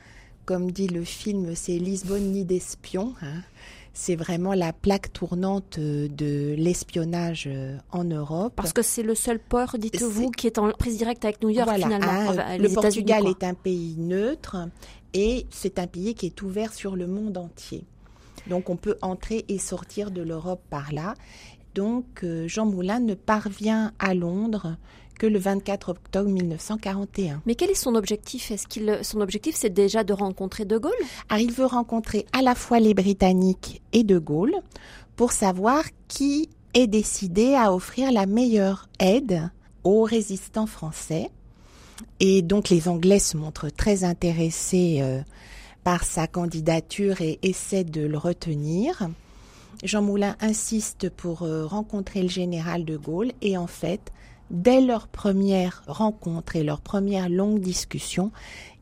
[0.44, 3.14] comme dit le film, c'est Lisbonne ni d'espion.
[3.22, 3.44] Hein
[4.00, 7.50] c'est vraiment la plaque tournante de l'espionnage
[7.92, 8.54] en Europe.
[8.56, 11.68] Parce que c'est le seul port, dites-vous, qui est en prise directe avec New York
[11.74, 12.08] finalement.
[12.08, 14.56] Hein, le Portugal est un pays neutre
[15.16, 17.86] et c'est un pays qui est ouvert sur le monde entier.
[18.46, 21.16] Donc on peut entrer et sortir de l'Europe par là.
[21.74, 24.78] Donc euh, Jean Moulin ne parvient à Londres
[25.18, 27.42] que le 24 octobre 1941.
[27.46, 28.52] Mais quel est son objectif?
[28.52, 30.92] Est-ce qu'il son objectif c'est déjà de rencontrer De Gaulle?
[31.30, 34.56] Alors il veut rencontrer à la fois les Britanniques et De Gaulle
[35.16, 39.50] pour savoir qui est décidé à offrir la meilleure aide
[39.84, 41.30] aux résistants français.
[42.20, 45.22] Et donc les Anglais se montrent très intéressés euh,
[45.84, 49.10] par sa candidature et essaient de le retenir.
[49.84, 54.12] Jean Moulin insiste pour euh, rencontrer le général de Gaulle et en fait,
[54.50, 58.32] dès leur première rencontre et leur première longue discussion,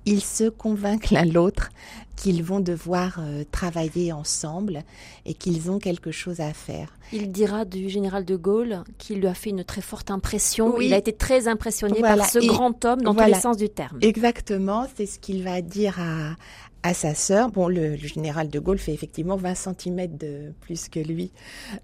[0.06, 1.70] ils se convainquent l'un l'autre
[2.16, 4.84] qu'ils vont devoir euh, travailler ensemble
[5.26, 6.94] et qu'ils ont quelque chose à faire.
[7.12, 10.80] Il dira du général de Gaulle qu'il lui a fait une très forte impression.
[10.80, 13.98] Il a été très impressionné par ce grand homme dans tous les sens du terme.
[14.02, 16.36] Exactement, c'est ce qu'il va dire à,
[16.84, 17.50] à sa sœur.
[17.50, 21.32] Bon, le, général de Gaulle fait effectivement 20 cm de plus que lui,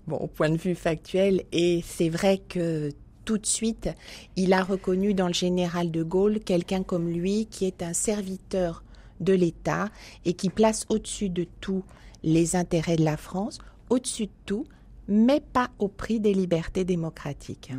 [0.08, 1.44] bon, au point de vue factuel.
[1.52, 2.92] Et c'est vrai que
[3.26, 3.90] tout de suite,
[4.36, 8.84] il a reconnu dans le général de Gaulle quelqu'un comme lui qui est un serviteur
[9.20, 9.90] de l'État
[10.26, 11.84] et qui place au-dessus de tout
[12.24, 14.66] les intérêts de la France, au-dessus de tout,
[15.08, 17.72] mais pas au prix des libertés démocratiques.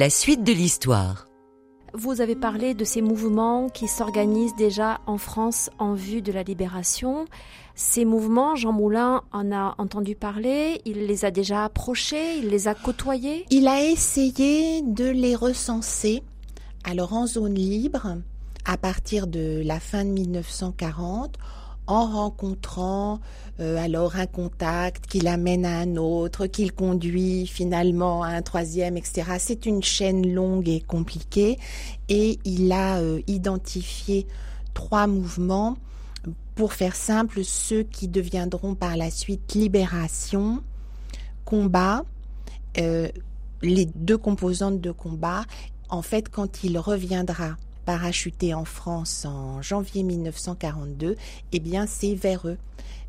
[0.00, 1.26] La suite de l'histoire.
[1.92, 6.42] Vous avez parlé de ces mouvements qui s'organisent déjà en France en vue de la
[6.42, 7.26] libération.
[7.74, 12.66] Ces mouvements, Jean Moulin en a entendu parler, il les a déjà approchés, il les
[12.66, 16.22] a côtoyés Il a essayé de les recenser,
[16.84, 18.16] alors en zone libre,
[18.64, 21.36] à partir de la fin de 1940,
[21.90, 23.20] en rencontrant
[23.58, 28.96] euh, alors un contact qui l'amène à un autre, qu'il conduit finalement à un troisième,
[28.96, 29.24] etc.
[29.38, 31.58] C'est une chaîne longue et compliquée
[32.08, 34.26] et il a euh, identifié
[34.72, 35.76] trois mouvements,
[36.54, 40.62] pour faire simple, ceux qui deviendront par la suite libération,
[41.46, 42.04] combat,
[42.78, 43.08] euh,
[43.62, 45.44] les deux composantes de combat.
[45.88, 51.16] En fait, quand il reviendra parachuté en France en janvier 1942,
[51.52, 52.58] eh bien c'est vers eux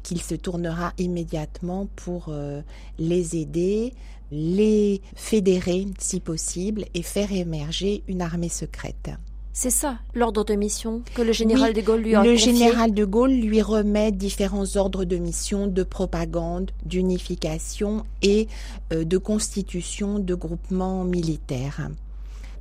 [0.04, 2.62] qu'il se tournera immédiatement pour euh,
[2.98, 3.94] les aider,
[4.32, 9.12] les fédérer si possible et faire émerger une armée secrète.
[9.54, 13.04] C'est ça l'ordre de mission que le général de Gaulle lui a Le général de
[13.04, 18.48] Gaulle lui remet différents ordres de mission de propagande, d'unification et
[18.94, 21.90] euh, de constitution de groupements militaires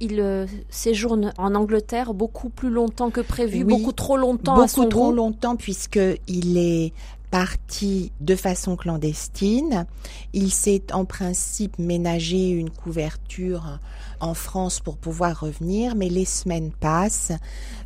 [0.00, 4.68] il euh, séjourne en Angleterre beaucoup plus longtemps que prévu, beaucoup trop longtemps beaucoup à
[4.68, 6.92] son trop longtemps puisque il est
[7.30, 9.86] parti de façon clandestine.
[10.32, 13.78] Il s'est en principe ménagé une couverture
[14.20, 17.32] en France pour pouvoir revenir, mais les semaines passent,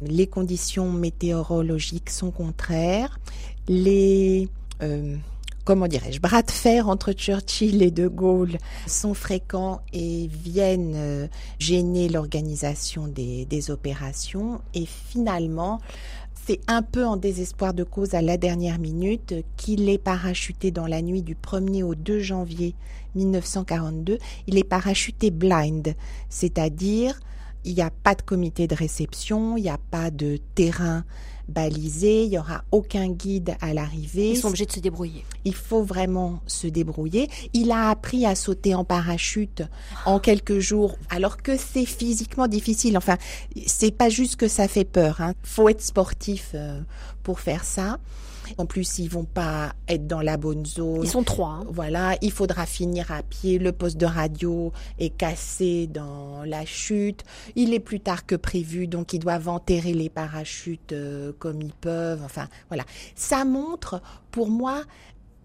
[0.00, 3.18] les conditions météorologiques sont contraires,
[3.68, 4.48] les
[4.82, 5.16] euh,
[5.64, 11.26] comment dirais-je, bras de fer entre Churchill et De Gaulle sont fréquents et viennent euh,
[11.58, 14.60] gêner l'organisation des, opérations.
[14.74, 15.80] Et finalement,
[16.46, 20.86] c'est un peu en désespoir de cause à la dernière minute qu'il est parachuté dans
[20.86, 22.74] la nuit du 1er au 2 janvier
[23.14, 24.18] 1942.
[24.46, 25.94] Il est parachuté blind,
[26.28, 27.18] c'est-à-dire
[27.64, 31.04] il n'y a pas de comité de réception, il n'y a pas de terrain
[31.48, 34.30] balisé, il n'y aura aucun guide à l'arrivée.
[34.30, 35.24] Ils sont obligés de se débrouiller.
[35.44, 37.28] Il faut vraiment se débrouiller.
[37.52, 39.62] Il a appris à sauter en parachute
[40.06, 42.96] en quelques jours, alors que c'est physiquement difficile.
[42.96, 43.16] Enfin,
[43.66, 45.20] c'est pas juste que ça fait peur.
[45.20, 45.34] Hein.
[45.42, 46.80] Faut être sportif euh,
[47.22, 47.98] pour faire ça.
[48.58, 51.00] En plus, ils vont pas être dans la bonne zone.
[51.02, 51.60] Ils sont trois.
[51.60, 51.66] Hein.
[51.68, 53.58] Voilà, il faudra finir à pied.
[53.58, 57.24] Le poste de radio est cassé dans la chute.
[57.56, 61.74] Il est plus tard que prévu, donc ils doivent enterrer les parachutes euh, comme ils
[61.74, 62.22] peuvent.
[62.24, 62.84] Enfin, voilà.
[63.14, 64.82] Ça montre, pour moi,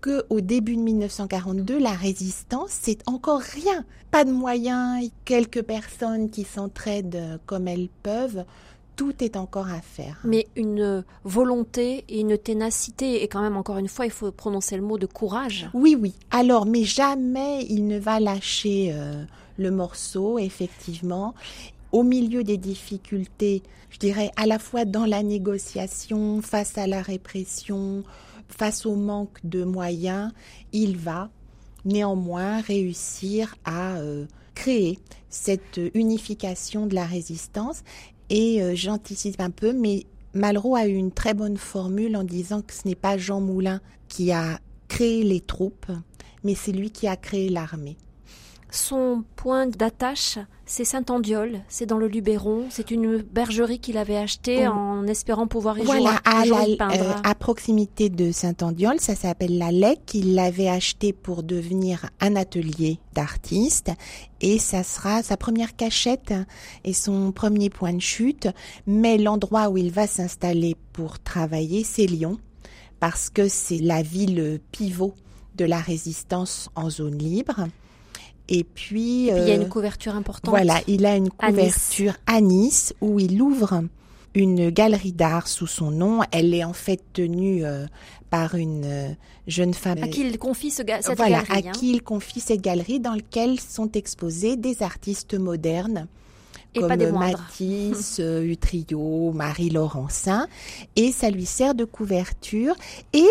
[0.01, 3.85] que au début de 1942, la résistance, c'est encore rien.
[4.11, 8.45] Pas de moyens, quelques personnes qui s'entraident comme elles peuvent
[8.99, 10.17] tout est encore à faire.
[10.25, 14.75] Mais une volonté et une ténacité, et quand même, encore une fois, il faut prononcer
[14.75, 15.69] le mot de courage.
[15.73, 16.15] Oui, oui.
[16.31, 19.23] Alors, mais jamais il ne va lâcher euh,
[19.57, 21.33] le morceau, effectivement.
[21.93, 27.01] Au milieu des difficultés, je dirais à la fois dans la négociation, face à la
[27.01, 28.03] répression,
[28.49, 30.33] face au manque de moyens,
[30.73, 31.29] il va
[31.85, 37.83] néanmoins réussir à euh, créer cette unification de la résistance.
[38.29, 42.61] Et euh, j'anticipe un peu, mais Malraux a eu une très bonne formule en disant
[42.61, 45.91] que ce n'est pas Jean Moulin qui a créé les troupes,
[46.43, 47.97] mais c'est lui qui a créé l'armée.
[48.71, 50.37] Son point d'attache,
[50.69, 55.79] c'est Saint-Andiol, c'est dans le Luberon, c'est une bergerie qu'il avait achetée en espérant pouvoir
[55.79, 56.77] y voilà, jouer.
[56.79, 62.11] à, euh, à proximité de Saint-Andiol, ça s'appelle la Lec, il l'avait acheté pour devenir
[62.21, 63.91] un atelier d'artiste.
[64.41, 66.35] Et ça sera sa première cachette
[66.83, 68.47] et son premier point de chute,
[68.85, 72.37] mais l'endroit où il va s'installer pour travailler, c'est Lyon.
[72.99, 75.15] Parce que c'est la ville pivot
[75.55, 77.65] de la résistance en zone libre.
[78.51, 80.49] Et puis, il y a une euh, couverture importante.
[80.49, 83.83] Voilà, il a une couverture à Nice, où il ouvre
[84.33, 86.21] une galerie d'art sous son nom.
[86.31, 87.85] Elle est en fait tenue euh,
[88.31, 89.09] par une euh,
[89.45, 90.01] jeune femme.
[90.01, 91.67] À qui il confie ce cette voilà, galerie.
[91.67, 91.71] à hein.
[91.73, 96.07] qui il confie cette galerie dans laquelle sont exposés des artistes modernes.
[96.75, 100.47] Et comme des Matisse, Utrio, Marie Laurencin,
[100.95, 102.75] et ça lui sert de couverture.
[103.11, 103.27] Et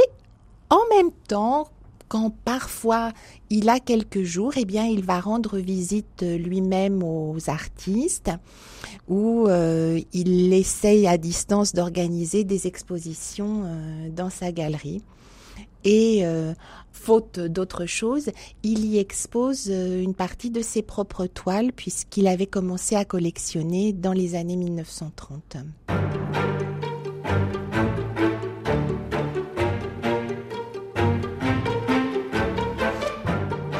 [0.70, 1.68] en même temps,
[2.08, 3.12] quand parfois
[3.50, 8.30] il a quelques jours, eh bien, il va rendre visite lui-même aux artistes
[9.08, 15.02] ou euh, il essaye à distance d'organiser des expositions euh, dans sa galerie.
[15.84, 16.54] Et euh,
[16.92, 18.30] faute d'autre chose,
[18.62, 24.12] il y expose une partie de ses propres toiles puisqu'il avait commencé à collectionner dans
[24.12, 25.58] les années 1930.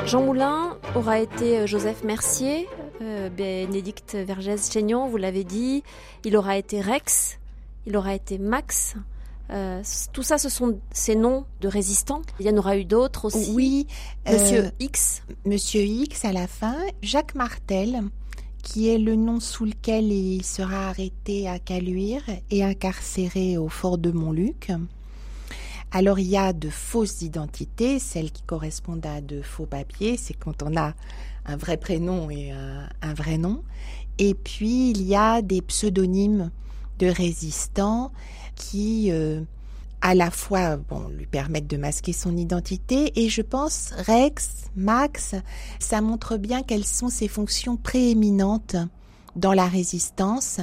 [0.09, 2.67] Jean Moulin aura été euh, Joseph Mercier,
[3.03, 5.83] euh, Bénédicte Vergès-Chaignon, vous l'avez dit.
[6.25, 7.39] Il aura été Rex,
[7.87, 8.95] il aura été Max.
[9.51, 9.83] Euh,
[10.15, 12.23] tout ça, ce sont ces noms de résistants.
[12.41, 13.53] Il y en aura eu d'autres aussi.
[13.55, 13.87] Oui.
[14.27, 15.25] Monsieur X.
[15.45, 16.77] Monsieur X à la fin.
[17.03, 18.01] Jacques Martel,
[18.63, 23.99] qui est le nom sous lequel il sera arrêté à Caluire et incarcéré au fort
[23.99, 24.73] de Montluc.
[25.91, 30.35] Alors il y a de fausses identités, celles qui correspondent à de faux papiers, c'est
[30.35, 30.95] quand on a
[31.47, 33.63] un vrai prénom et un, vrai nom.
[34.19, 36.51] Et puis il y a des pseudonymes
[36.99, 38.13] de résistants
[38.55, 39.41] qui euh,
[40.01, 45.35] à la fois bon, lui permettent de masquer son identité et je pense Rex, Max,
[45.79, 48.77] ça montre bien quelles sont ses fonctions prééminentes
[49.37, 50.61] dans la résistance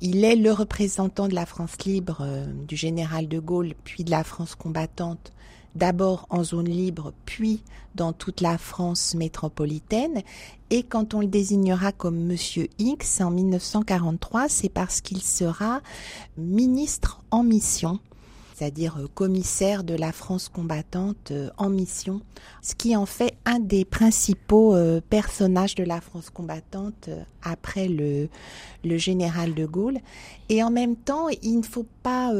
[0.00, 4.10] il est le représentant de la France libre, euh, du général de Gaulle, puis de
[4.10, 5.32] la France combattante,
[5.74, 7.62] d'abord en zone libre, puis
[7.94, 10.22] dans toute la France métropolitaine.
[10.70, 15.80] Et quand on le désignera comme Monsieur X en 1943, c'est parce qu'il sera
[16.36, 17.98] ministre en mission
[18.58, 22.20] c'est-à-dire euh, commissaire de la France combattante euh, en mission,
[22.60, 27.08] ce qui en fait un des principaux euh, personnages de la France combattante
[27.42, 28.28] après le,
[28.84, 29.98] le général de Gaulle.
[30.48, 32.32] Et en même temps, il ne faut pas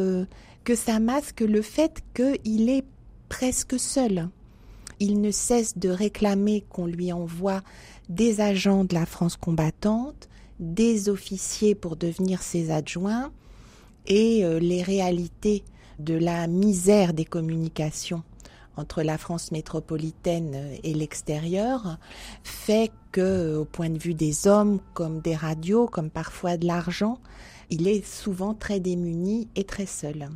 [0.64, 2.84] que ça masque le fait qu'il est
[3.28, 4.28] presque seul.
[5.00, 7.62] Il ne cesse de réclamer qu'on lui envoie
[8.08, 10.28] des agents de la France combattante,
[10.58, 13.30] des officiers pour devenir ses adjoints,
[14.06, 15.62] et les réalités
[15.98, 18.22] de la misère des communications
[18.76, 21.98] entre la France métropolitaine et l'extérieur
[22.44, 27.18] fait que, au point de vue des hommes, comme des radios, comme parfois de l'argent,
[27.70, 30.28] il est souvent très démuni et très seul.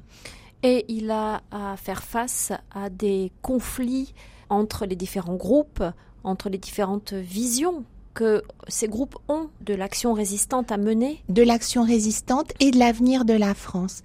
[0.64, 4.14] Et il a à faire face à des conflits
[4.48, 5.82] entre les différents groupes,
[6.24, 11.82] entre les différentes visions que ces groupes ont de l'action résistante à mener De l'action
[11.84, 14.02] résistante et de l'avenir de la France.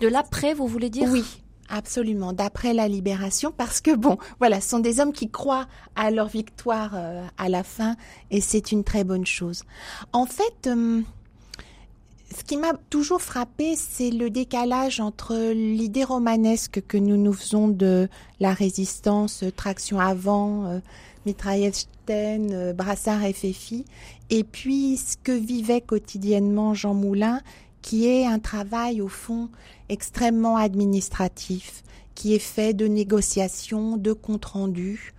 [0.00, 1.08] De l'après, vous voulez dire?
[1.10, 1.24] Oui.
[1.68, 5.66] Absolument, d'après la libération, parce que bon, voilà, ce sont des hommes qui croient
[5.96, 7.96] à leur victoire euh, à la fin,
[8.30, 9.64] et c'est une très bonne chose.
[10.12, 11.02] En fait, euh,
[12.36, 17.66] ce qui m'a toujours frappé, c'est le décalage entre l'idée romanesque que nous nous faisons
[17.66, 20.78] de la résistance, traction avant, euh,
[21.26, 23.84] mitraillette euh, Brassard FFI,
[24.30, 27.40] et puis ce que vivait quotidiennement Jean Moulin,
[27.82, 29.48] qui est un travail au fond
[29.88, 31.82] extrêmement administratif,
[32.14, 35.12] qui est fait de négociations, de comptes rendus,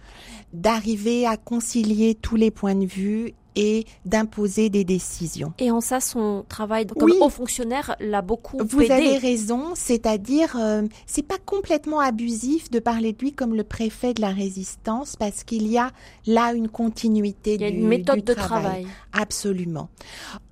[0.54, 5.52] d'arriver à concilier tous les points de vue et d'imposer des décisions.
[5.58, 10.84] Et en ça, son travail comme haut fonctionnaire l'a beaucoup Vous avez raison, c'est-à-dire euh,
[11.08, 15.44] c'est pas complètement abusif de parler de lui comme le préfet de la résistance parce
[15.44, 15.92] qu'il y a
[16.28, 18.62] là une continuité Il y a du, une méthode de travail.
[18.62, 18.88] travail.
[19.12, 19.90] Absolument.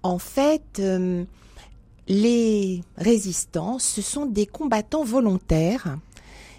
[0.01, 1.23] En fait, euh,
[2.07, 5.97] les résistants, ce sont des combattants volontaires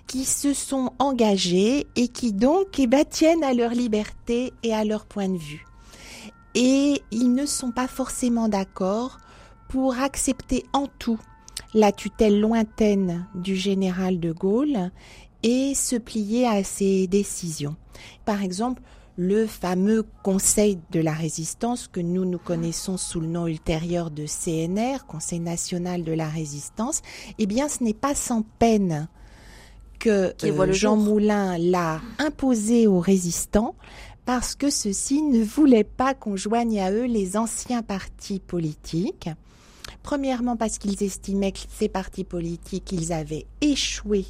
[0.07, 4.85] qui se sont engagés et qui donc eh ben, tiennent à leur liberté et à
[4.85, 5.67] leur point de vue.
[6.59, 9.19] Et ils ne sont pas forcément d'accord
[9.69, 11.21] pour accepter en tout
[11.75, 14.91] la tutelle lointaine du général de Gaulle
[15.43, 17.77] et se plier à ses décisions.
[18.25, 18.81] Par exemple,
[19.19, 24.25] le fameux Conseil de la résistance que nous nous connaissons sous le nom ultérieur de
[24.27, 27.03] CNR, Conseil national de la résistance,
[27.39, 29.09] eh bien ce n'est pas sans peine
[29.99, 33.75] que euh, Jean Moulin l'a imposé aux résistants
[34.27, 39.31] parce que ceux-ci ne voulaient pas qu'on joigne à eux les anciens partis politiques.
[40.03, 44.27] Premièrement parce qu'ils estimaient que ces partis politiques, ils avaient échoué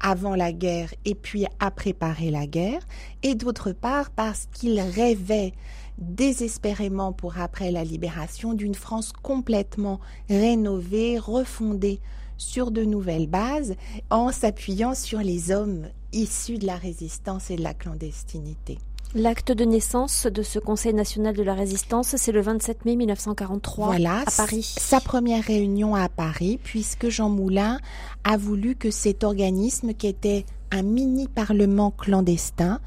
[0.00, 2.86] avant la guerre et puis à préparer la guerre,
[3.22, 5.52] et d'autre part parce qu'ils rêvaient
[5.98, 9.98] désespérément pour après la libération d'une France complètement
[10.28, 11.98] rénovée, refondée
[12.36, 13.74] sur de nouvelles bases
[14.10, 18.78] en s'appuyant sur les hommes issus de la résistance et de la clandestinité.
[19.14, 23.86] L'acte de naissance de ce Conseil national de la résistance, c'est le 27 mai 1943
[23.86, 24.74] voilà, à Paris.
[24.76, 27.78] Sa première réunion à Paris, puisque Jean Moulin
[28.24, 32.80] a voulu que cet organisme, qui était un mini-parlement clandestin,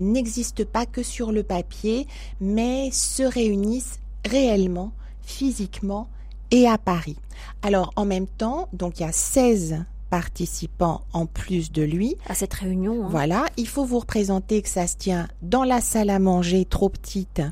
[0.00, 2.08] n'existe pas que sur le papier,
[2.40, 6.08] mais se réunisse réellement, physiquement
[6.50, 7.18] et à Paris.
[7.62, 12.16] Alors en même temps, donc il y a 16 participants en plus de lui.
[12.26, 13.04] À cette réunion.
[13.04, 13.08] Hein.
[13.10, 16.88] Voilà, il faut vous représenter que ça se tient dans la salle à manger trop
[16.88, 17.42] petite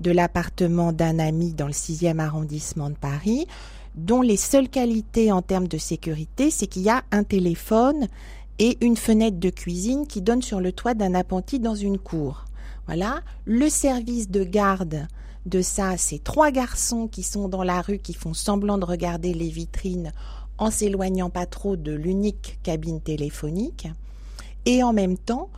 [0.00, 3.46] de l'appartement d'un ami dans le 6e arrondissement de Paris,
[3.94, 8.06] dont les seules qualités en termes de sécurité, c'est qu'il y a un téléphone
[8.58, 12.44] et une fenêtre de cuisine qui donne sur le toit d'un appentis dans une cour.
[12.86, 15.06] Voilà, le service de garde
[15.46, 19.34] de ça, c'est trois garçons qui sont dans la rue, qui font semblant de regarder
[19.34, 20.12] les vitrines
[20.58, 23.88] en s'éloignant pas trop de l'unique cabine téléphonique.
[24.66, 25.50] Et en même temps,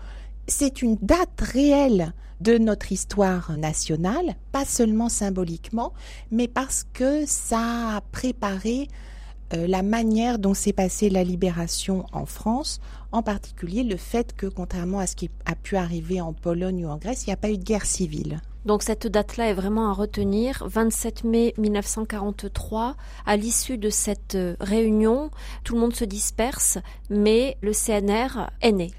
[0.46, 5.92] c'est une date réelle de notre histoire nationale, pas seulement symboliquement,
[6.30, 8.88] mais parce que ça a préparé
[9.52, 12.80] euh, la manière dont s'est passée la libération en France,
[13.12, 16.88] en particulier le fait que, contrairement à ce qui a pu arriver en Pologne ou
[16.88, 18.40] en Grèce, il n'y a pas eu de guerre civile.
[18.64, 20.64] Donc cette date-là est vraiment à retenir.
[20.66, 22.96] 27 mai 1943,
[23.26, 25.30] à l'issue de cette euh, réunion,
[25.64, 28.90] tout le monde se disperse, mais le CNR est né.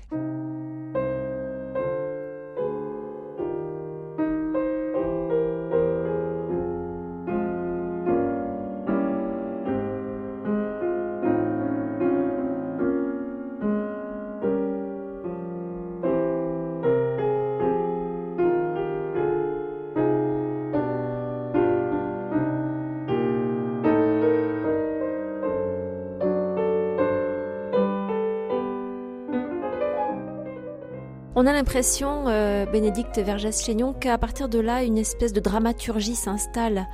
[31.41, 36.87] On a l'impression, euh, Bénédicte Vergès-Chaignon, qu'à partir de là, une espèce de dramaturgie s'installe.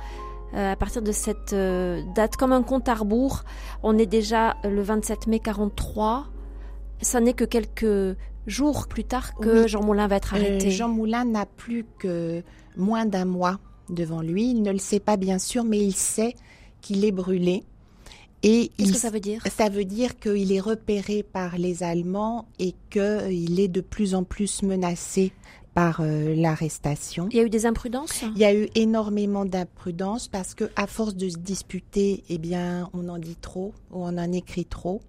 [0.54, 3.44] Euh, à partir de cette euh, date, comme un compte à rebours,
[3.82, 6.28] on est déjà le 27 mai 43.
[7.02, 10.70] Ça n'est que quelques jours plus tard que Jean Moulin va être arrêté.
[10.70, 12.42] Jean Moulin n'a plus que
[12.74, 13.58] moins d'un mois
[13.90, 14.52] devant lui.
[14.52, 16.34] Il ne le sait pas bien sûr, mais il sait
[16.80, 17.64] qu'il est brûlé.
[18.42, 19.42] Et Qu'est-ce que ça veut dire?
[19.56, 24.24] Ça veut dire qu'il est repéré par les Allemands et qu'il est de plus en
[24.24, 25.32] plus menacé
[25.74, 27.28] par euh, l'arrestation.
[27.30, 28.22] Il y a eu des imprudences?
[28.34, 32.90] Il y a eu énormément d'imprudences parce que à force de se disputer, eh bien,
[32.94, 35.00] on en dit trop ou on en écrit trop.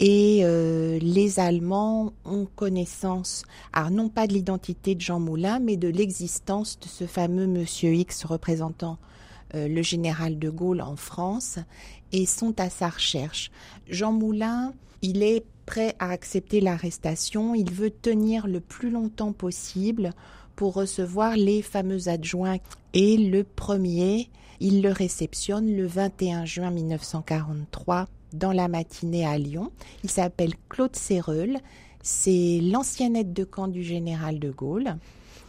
[0.00, 5.76] Et euh, les Allemands ont connaissance, alors non pas de l'identité de Jean Moulin, mais
[5.76, 8.98] de l'existence de ce fameux Monsieur X représentant
[9.54, 11.58] euh, le général de Gaulle en France
[12.12, 13.50] et sont à sa recherche.
[13.88, 20.12] Jean Moulin, il est prêt à accepter l'arrestation, il veut tenir le plus longtemps possible
[20.56, 22.58] pour recevoir les fameux adjoints.
[22.94, 24.28] Et le premier,
[24.60, 29.72] il le réceptionne le 21 juin 1943 dans la matinée à Lyon.
[30.04, 31.58] Il s'appelle Claude Serreul,
[32.02, 34.96] c'est l'ancien aide de camp du général de Gaulle.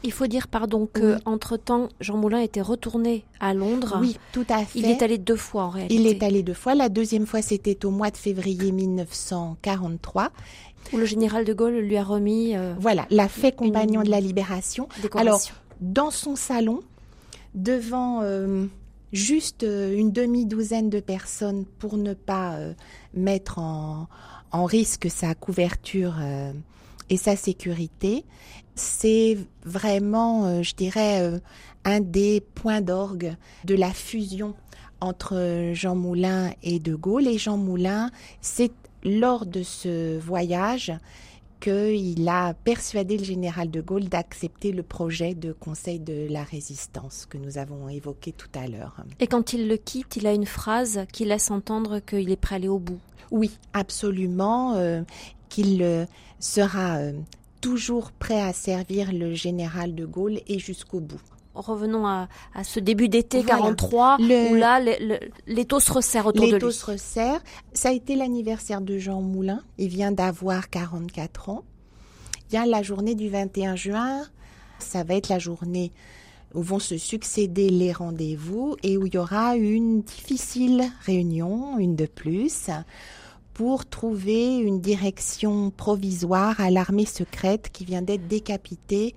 [0.03, 3.97] Il faut dire, pardon, que entre temps, Jean Moulin était retourné à Londres.
[4.01, 4.79] Oui, tout à fait.
[4.79, 5.95] Il est allé deux fois en réalité.
[5.95, 6.75] Il est allé deux fois.
[6.75, 10.31] La deuxième fois, c'était au mois de février 1943.
[10.91, 12.55] Où le général de Gaulle lui a remis.
[12.55, 14.89] Euh, voilà, la fait compagnon de la libération.
[15.15, 15.41] Alors,
[15.79, 16.81] dans son salon,
[17.55, 18.65] devant euh,
[19.11, 22.73] juste euh, une demi-douzaine de personnes pour ne pas euh,
[23.13, 24.07] mettre en,
[24.51, 26.15] en, risque sa couverture
[27.13, 28.25] et sa sécurité.
[28.75, 31.39] C'est vraiment, je dirais,
[31.85, 33.35] un des points d'orgue
[33.65, 34.55] de la fusion
[34.99, 37.27] entre Jean Moulin et De Gaulle.
[37.27, 38.09] Et Jean Moulin,
[38.41, 38.71] c'est
[39.03, 40.93] lors de ce voyage
[41.59, 47.25] qu'il a persuadé le général de Gaulle d'accepter le projet de Conseil de la Résistance
[47.25, 48.97] que nous avons évoqué tout à l'heure.
[49.21, 52.55] Et quand il le quitte, il a une phrase qui laisse entendre qu'il est prêt
[52.55, 52.99] à aller au bout.
[53.31, 55.03] Oui, absolument, euh,
[55.47, 56.05] qu'il euh,
[56.43, 57.13] sera euh,
[57.61, 61.21] toujours prêt à servir le général de Gaulle et jusqu'au bout
[61.55, 62.27] revenons à,
[62.63, 64.81] ce début d'été 43, où là,
[65.45, 66.53] l'étau se resserre autour de lui.
[66.53, 67.41] L'étau se resserre.
[67.73, 69.61] Ça a été l'anniversaire de Jean Moulin.
[69.77, 71.63] Il vient d'avoir 44 ans.
[72.49, 74.23] Il y a la journée du 21 juin.
[74.79, 75.91] Ça va être la journée
[76.55, 81.95] où vont se succéder les rendez-vous et où il y aura une difficile réunion, une
[81.95, 82.69] de plus,
[83.53, 89.15] pour trouver une direction provisoire à l'armée secrète qui vient d'être décapitée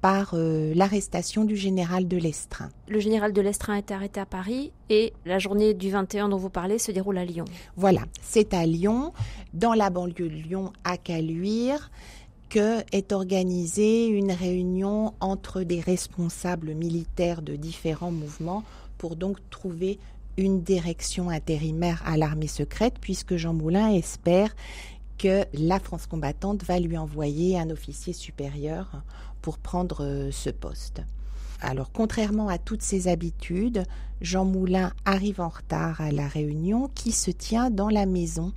[0.00, 2.70] par euh, l'arrestation du général de Lestrin.
[2.88, 6.50] Le général de Lestrin est arrêté à Paris et la journée du 21 dont vous
[6.50, 7.44] parlez se déroule à Lyon.
[7.76, 9.12] Voilà, c'est à Lyon,
[9.54, 11.90] dans la banlieue de Lyon, à Caluire,
[12.48, 18.62] que est organisée une réunion entre des responsables militaires de différents mouvements
[18.98, 19.98] pour donc trouver
[20.38, 24.54] une direction intérimaire à l'armée secrète, puisque Jean Moulin espère
[25.18, 29.02] que la France combattante va lui envoyer un officier supérieur
[29.42, 31.02] pour prendre euh, ce poste.
[31.60, 33.82] Alors, contrairement à toutes ses habitudes,
[34.20, 38.52] Jean Moulin arrive en retard à la réunion qui se tient dans la maison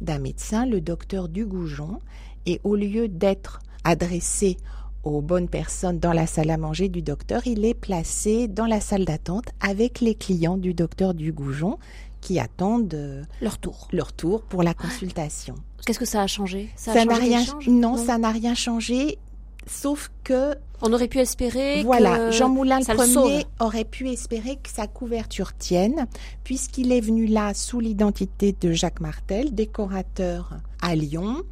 [0.00, 2.00] d'un médecin, le docteur Dugoujon,
[2.46, 4.56] et au lieu d'être adressé
[5.04, 8.80] aux bonnes personnes dans la salle à manger du docteur, il est placé dans la
[8.80, 11.78] salle d'attente avec les clients du docteur Dugoujon
[12.20, 13.88] qui attendent euh, leur tour.
[13.92, 15.56] Leur tour pour la consultation.
[15.84, 16.70] Qu'est-ce que ça a changé?
[16.76, 17.42] Ça n'a rien.
[17.66, 19.18] Non, ça n'a rien changé.
[19.66, 24.68] Sauf que on aurait pu espérer voilà, Jean Moulin le premier aurait pu espérer que
[24.68, 26.08] sa couverture tienne,
[26.42, 31.42] puisqu'il est venu là sous l'identité de Jacques Martel, décorateur à Lyon,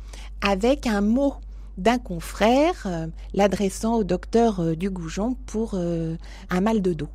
[0.41, 1.35] avec un mot
[1.81, 6.17] d'un confrère euh, l'adressant au docteur euh, Dugoujon pour euh,
[6.51, 7.09] un mal de dos.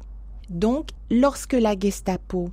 [0.50, 2.50] Donc, lorsque la Gestapo,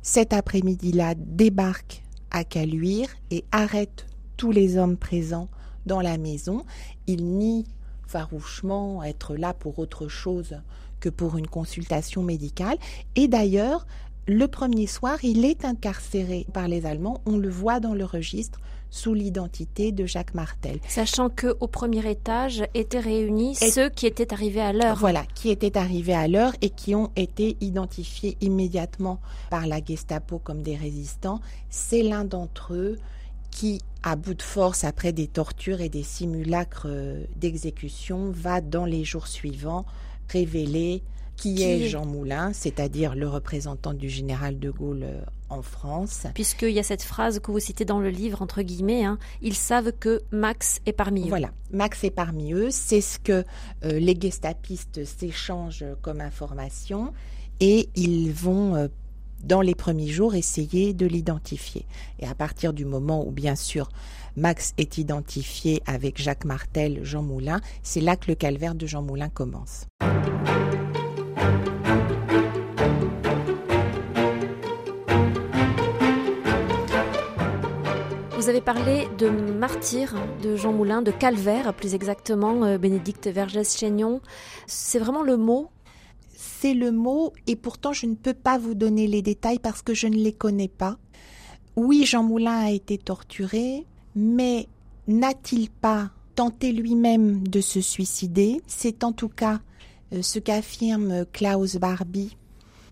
[0.00, 4.06] cet après-midi-là, débarque à Caluire et arrête
[4.38, 5.48] tous les hommes présents
[5.84, 6.64] dans la maison,
[7.06, 7.66] il nie
[8.06, 10.56] farouchement être là pour autre chose
[10.98, 12.78] que pour une consultation médicale.
[13.16, 13.86] Et d'ailleurs,
[14.26, 17.20] le premier soir, il est incarcéré par les Allemands.
[17.26, 18.60] On le voit dans le registre
[18.90, 20.80] sous l'identité de Jacques Martel.
[20.88, 24.96] Sachant que au premier étage étaient réunis ceux qui étaient arrivés à l'heure.
[24.96, 29.20] Voilà, qui étaient arrivés à l'heure et qui ont été identifiés immédiatement
[29.50, 31.40] par la Gestapo comme des résistants.
[31.68, 32.98] C'est l'un d'entre eux
[33.50, 38.84] qui, à bout de force, après des tortures et des simulacres euh, d'exécution, va dans
[38.84, 39.84] les jours suivants
[40.28, 41.02] révéler
[41.40, 46.26] qui, est Jean Moulin, c'est-à-dire le représentant du général de Gaulle euh, en France.
[46.34, 49.54] Puisqu'il y a cette phrase que vous citez dans le livre, entre guillemets, hein, ils
[49.54, 51.28] savent que Max est parmi eux.
[51.28, 53.44] Voilà, Max est parmi eux, c'est ce que
[53.84, 57.12] euh, les gestapistes s'échangent comme information
[57.60, 58.88] et ils vont
[59.44, 61.86] dans les premiers jours, essayer de l'identifier.
[62.18, 63.88] Et à partir du moment où, bien sûr,
[64.36, 69.02] Max est identifié avec Jacques Martel, Jean Moulin, c'est là que le calvaire de Jean
[69.02, 69.86] Moulin commence.
[78.50, 84.20] Avez parlé de martyr de Jean Moulin, de calvaire plus exactement, euh, Bénédicte Vergès-Chaignon.
[84.66, 85.68] C'est vraiment le mot?
[86.34, 89.94] C'est le mot et pourtant je ne peux pas vous donner les détails parce que
[89.94, 90.98] je ne les connais pas.
[91.76, 93.86] Oui, Jean Moulin a été torturé,
[94.16, 94.66] mais
[95.06, 98.60] n'a-t-il pas tenté lui-même de se suicider?
[98.66, 99.60] C'est en tout cas
[100.12, 102.36] euh, ce qu'affirme Klaus Barbie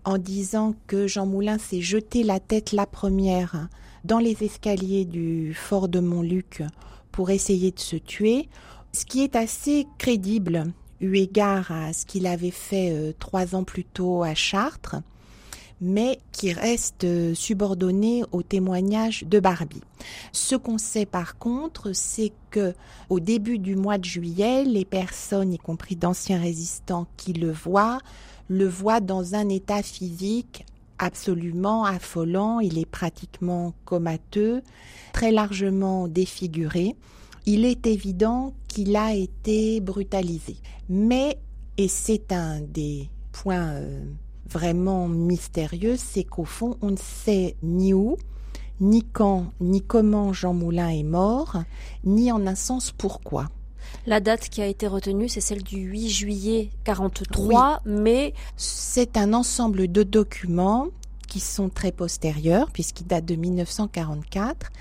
[0.05, 3.67] en disant que Jean Moulin s'est jeté la tête la première
[4.03, 6.63] dans les escaliers du fort de Montluc
[7.11, 8.47] pour essayer de se tuer,
[8.93, 13.63] ce qui est assez crédible eu égard à ce qu'il avait fait euh, trois ans
[13.63, 14.97] plus tôt à Chartres,
[15.81, 19.81] mais qui reste euh, subordonné au témoignage de Barbie.
[20.33, 22.73] Ce qu'on sait par contre, c'est que
[23.09, 27.99] au début du mois de juillet, les personnes, y compris d'anciens résistants qui le voient,
[28.49, 30.65] le voient dans un état physique
[30.99, 34.61] absolument affolant, il est pratiquement comateux,
[35.13, 36.95] très largement défiguré
[37.51, 40.57] il est évident qu'il a été brutalisé.
[40.87, 41.39] Mais,
[41.77, 44.03] et c'est un des point euh,
[44.47, 48.17] vraiment mystérieux, c'est qu'au fond, on ne sait ni où,
[48.79, 51.57] ni quand, ni comment Jean Moulin est mort,
[52.03, 53.47] ni en un sens pourquoi.
[54.09, 59.33] La date qui a été retenue, c'est celle du 8 juillet 43, mais c'est un
[59.33, 60.87] ensemble de documents
[61.27, 64.71] qui sont très postérieurs, puisqu'ils datent de 1944,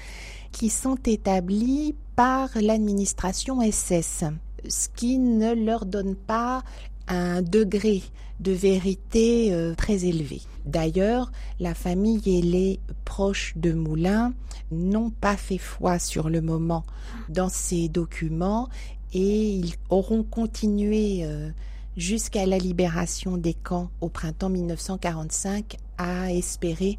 [0.51, 4.25] qui sont établis par l'administration SS,
[4.67, 6.63] ce qui ne leur donne pas
[7.07, 8.03] un degré
[8.41, 10.41] de vérité euh, très élevé.
[10.65, 14.33] D'ailleurs, la famille et les proches de Moulin
[14.71, 16.85] n'ont pas fait foi sur le moment
[17.29, 18.69] dans ces documents
[19.13, 21.51] et ils auront continué euh,
[21.97, 26.99] jusqu'à la libération des camps au printemps 1945 à espérer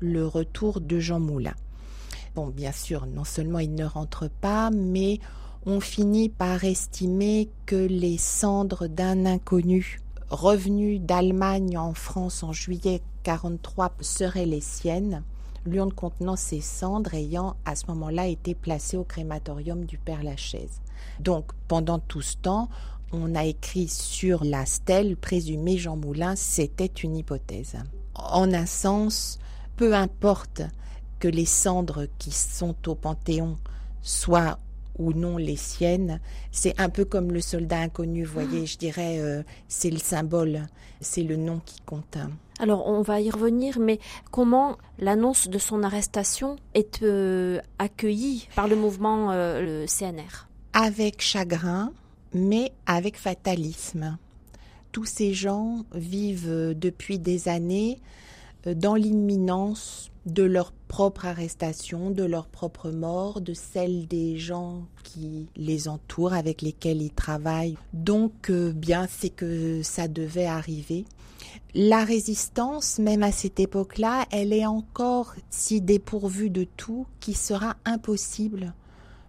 [0.00, 1.54] le retour de Jean Moulin.
[2.34, 5.18] Bon, bien sûr, non seulement il ne rentre pas, mais
[5.66, 13.02] on finit par estimer que les cendres d'un inconnu revenu d'Allemagne en France en juillet
[13.24, 15.22] 43 seraient les siennes,
[15.66, 20.80] l'urne contenant ses cendres ayant à ce moment-là été placée au crématorium du Père Lachaise.
[21.20, 22.68] Donc pendant tout ce temps,
[23.12, 27.76] on a écrit sur la stèle présumée Jean Moulin, c'était une hypothèse.
[28.14, 29.38] En un sens,
[29.76, 30.62] peu importe
[31.18, 33.56] que les cendres qui sont au Panthéon
[34.02, 34.58] soient
[35.00, 36.20] ou non les siennes,
[36.52, 40.66] c'est un peu comme le soldat inconnu, vous voyez, je dirais, euh, c'est le symbole,
[41.00, 42.18] c'est le nom qui compte.
[42.58, 43.98] Alors on va y revenir, mais
[44.30, 51.22] comment l'annonce de son arrestation est euh, accueillie par le mouvement euh, le CNR Avec
[51.22, 51.92] chagrin,
[52.34, 54.18] mais avec fatalisme.
[54.92, 58.00] Tous ces gens vivent depuis des années
[58.66, 65.46] dans l'imminence de leur propre arrestation, de leur propre mort, de celle des gens qui
[65.56, 67.76] les entourent, avec lesquels ils travaillent.
[67.94, 71.04] Donc, euh, bien, c'est que ça devait arriver.
[71.74, 77.76] La résistance, même à cette époque-là, elle est encore si dépourvue de tout qu'il sera
[77.84, 78.74] impossible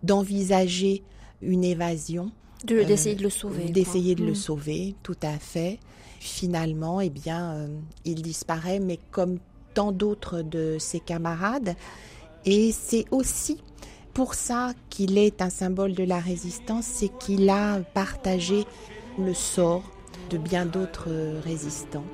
[0.04, 1.04] d'envisager
[1.42, 2.32] une évasion.
[2.66, 3.66] D'essayer de le sauver.
[3.70, 4.36] Euh, d'essayer de le mm.
[4.36, 5.80] sauver, tout à fait.
[6.22, 7.68] Finalement, eh bien, euh,
[8.06, 9.40] il disparaît, mais comme
[9.74, 11.76] tant d'autres de ses camarades.
[12.46, 13.58] Et c'est aussi
[14.14, 18.66] pour ça qu'il est un symbole de la résistance, c'est qu'il a partagé
[19.18, 19.82] le sort
[20.30, 21.10] de bien d'autres
[21.44, 22.06] résistants.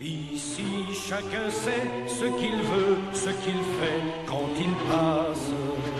[0.00, 0.62] Ici,
[0.94, 5.97] chacun sait ce qu'il veut, ce qu'il fait quand il passe.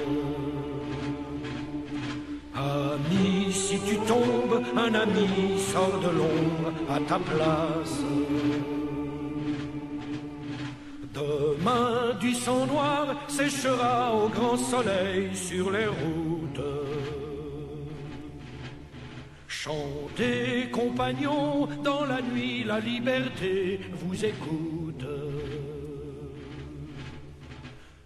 [2.59, 8.01] Ami, si tu tombes, un ami sort de l'ombre à ta place.
[11.15, 16.67] Demain, du sang noir séchera au grand soleil sur les routes.
[19.47, 25.07] Chantez, compagnons, dans la nuit, la liberté vous écoute.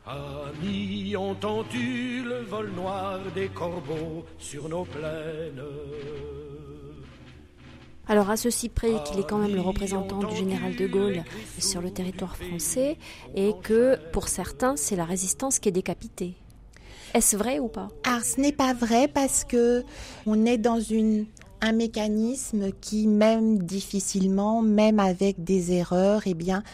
[0.04, 5.62] Amis, entends-tu le vol noir des corbeaux sur nos plaines
[8.08, 11.22] alors à ceci près qu'il est quand même le représentant du général de Gaulle
[11.58, 12.98] sur le territoire français
[13.36, 16.34] et que pour certains c'est la résistance qui est décapitée?
[17.14, 17.88] Est-ce vrai ou pas?
[18.02, 19.84] Alors ce n'est pas vrai parce que
[20.26, 21.26] on est dans une
[21.62, 26.64] un mécanisme qui, même difficilement, même avec des erreurs, eh bien,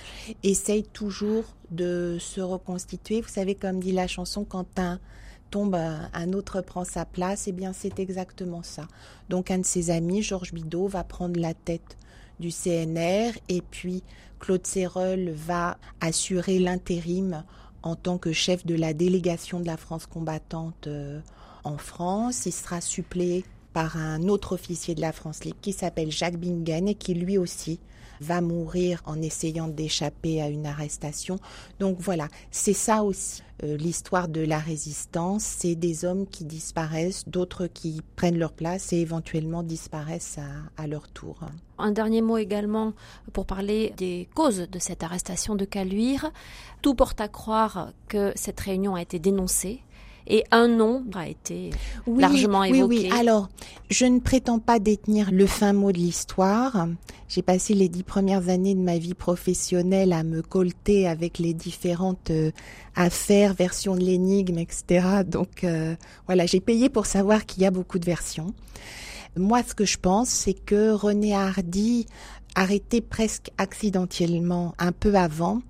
[0.43, 3.21] essaye toujours de se reconstituer.
[3.21, 4.99] Vous savez, comme dit la chanson, quand un
[5.51, 8.87] tombe, un autre prend sa place, eh bien c'est exactement ça.
[9.29, 11.97] Donc un de ses amis, Georges Bidault, va prendre la tête
[12.41, 14.03] du CNR et puis
[14.39, 17.43] Claude Serreul va assurer l'intérim
[17.83, 21.21] en tant que chef de la délégation de la France combattante euh,
[21.64, 22.47] en France.
[22.47, 26.89] Il sera suppléé par un autre officier de la France libre qui s'appelle Jacques Bingen
[26.89, 27.81] et qui lui aussi
[28.21, 31.39] va mourir en essayant d'échapper à une arrestation.
[31.79, 37.29] Donc voilà, c'est ça aussi euh, l'histoire de la résistance, c'est des hommes qui disparaissent,
[37.29, 41.41] d'autres qui prennent leur place et éventuellement disparaissent à, à leur tour.
[41.79, 42.93] Un dernier mot également
[43.33, 46.31] pour parler des causes de cette arrestation de Caluire.
[46.83, 49.83] Tout porte à croire que cette réunion a été dénoncée
[50.29, 51.70] et un nom a été
[52.07, 52.85] largement évoqué.
[52.85, 53.18] Oui, oui.
[53.18, 53.49] Alors,
[53.91, 56.87] je ne prétends pas détenir le fin mot de l'histoire.
[57.29, 61.55] J'ai passé les dix premières années de ma vie professionnelle à me colter avec les
[61.55, 62.51] différentes euh,
[62.95, 65.22] affaires, versions de l'énigme, etc.
[65.26, 68.53] Donc, euh, voilà, j'ai payé pour savoir qu'il y a beaucoup de versions.
[69.37, 72.07] Moi, ce que je pense, c'est que René Hardy,
[72.55, 75.62] arrêté presque accidentellement un peu avant,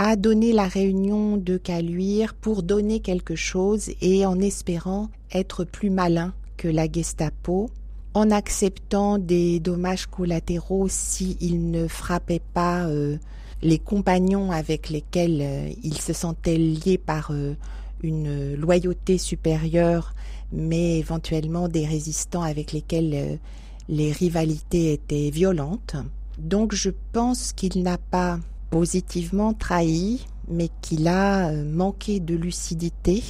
[0.00, 5.90] a donné la réunion de Caluire pour donner quelque chose et en espérant être plus
[5.90, 7.68] malin que la Gestapo,
[8.14, 13.16] en acceptant des dommages collatéraux s'il ne frappait pas euh,
[13.60, 17.54] les compagnons avec lesquels euh, il se sentait lié par euh,
[18.00, 20.14] une loyauté supérieure,
[20.52, 23.40] mais éventuellement des résistants avec lesquels
[23.88, 25.96] les rivalités étaient violentes.
[26.38, 28.38] Donc je pense qu'il n'a pas
[28.70, 33.22] positivement trahi, mais qu'il a manqué de lucidité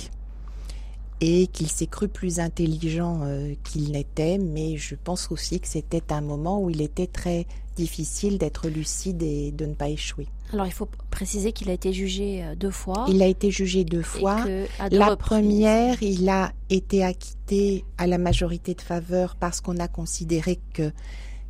[1.20, 6.12] et qu'il s'est cru plus intelligent euh, qu'il n'était, mais je pense aussi que c'était
[6.12, 10.26] un moment où il était très difficile d'être lucide et de ne pas échouer.
[10.52, 13.06] Alors il faut préciser qu'il a été jugé euh, deux fois.
[13.08, 14.44] Il a été jugé deux fois.
[14.90, 20.60] la première, il a été acquitté à la majorité de faveur parce qu'on a considéré
[20.72, 20.92] que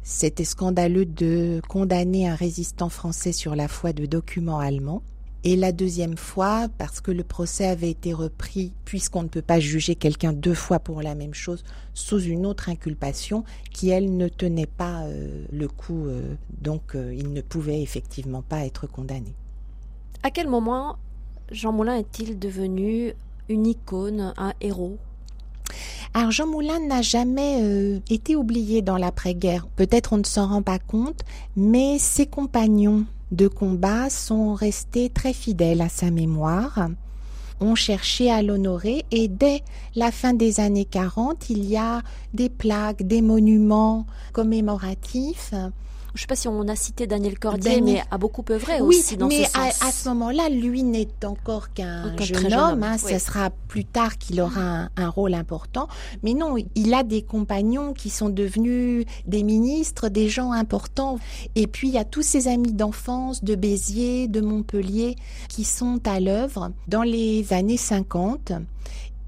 [0.03, 5.03] c'était scandaleux de condamner un résistant français sur la foi de documents allemands.
[5.45, 9.61] Et la deuxième fois, parce que le procès avait été repris, puisqu'on ne peut pas
[9.61, 11.63] juger quelqu'un deux fois pour la même chose,
[11.95, 17.15] sous une autre inculpation, qui elle ne tenait pas euh, le coup, euh, donc euh,
[17.15, 19.33] il ne pouvait effectivement pas être condamné.
[20.25, 20.97] À quel moment
[21.53, 23.15] Jean Moulin est-il devenu
[23.49, 24.99] une icône, un héros?
[26.14, 29.66] Alors Jean Moulin n'a jamais été oublié dans l'après-guerre.
[29.77, 31.21] Peut-être on ne s'en rend pas compte,
[31.57, 36.89] mais ses compagnons de combat sont restés très fidèles à sa mémoire,
[37.61, 39.62] ont cherché à l'honorer et dès
[39.97, 42.03] la fin des années 40, il y a
[42.33, 45.53] des plaques, des monuments commémoratifs
[46.19, 48.97] je ne sais pas si on a cité Daniel Cordier, mais a beaucoup œuvré oui,
[48.99, 49.83] aussi dans mais ce sens.
[49.83, 52.83] À, à ce moment-là, lui n'est encore qu'un jeune, homme.
[52.83, 55.87] Hein, Ce sera plus tard qu'il aura un, rôle important.
[56.25, 61.21] Mais non, il a des compagnons qui sont devenus des ministres, des gens importants.
[61.55, 65.14] Et puis, il y a tous ses amis d'enfance, de Béziers, de Montpellier,
[65.49, 68.55] qui sont à l'œuvre dans les années 50.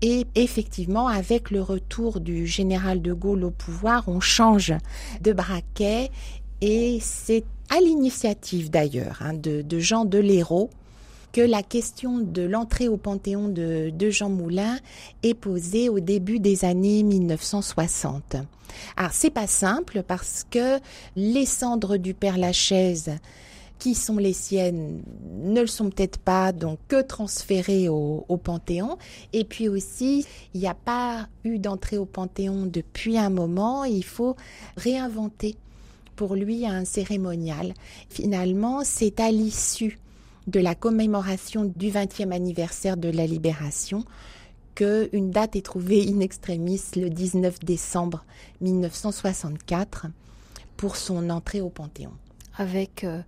[0.02, 4.72] Et effectivement, avec le retour du général de Gaulle au pouvoir, on change
[5.20, 6.10] de braquet
[6.60, 10.70] et c'est à l'initiative d'ailleurs hein, de, Jean Delérault
[11.32, 14.78] que la question de l'entrée au Panthéon de, Jean Moulin
[15.22, 18.36] est posée au début des années 1960.
[18.96, 20.80] Alors c'est pas simple parce que
[21.14, 23.12] les cendres du Père Lachaise
[23.78, 25.00] qui sont les siennes
[25.42, 28.98] ne le sont peut-être pas, donc que transférées au, au Panthéon.
[29.32, 34.04] Et puis aussi, il n'y a pas eu d'entrée au Panthéon depuis un moment, il
[34.04, 34.36] faut
[34.76, 35.56] réinventer
[36.20, 37.72] pour lui un cérémonial.
[38.10, 39.98] Finalement, c'est à l'issue
[40.48, 44.04] de la commémoration du 20e anniversaire de la libération
[44.74, 48.26] qu'une date est trouvée in extremis le 19 décembre
[48.60, 50.08] 1964
[50.76, 52.12] pour son entrée au Panthéon.
[52.58, 53.22] Avec euh,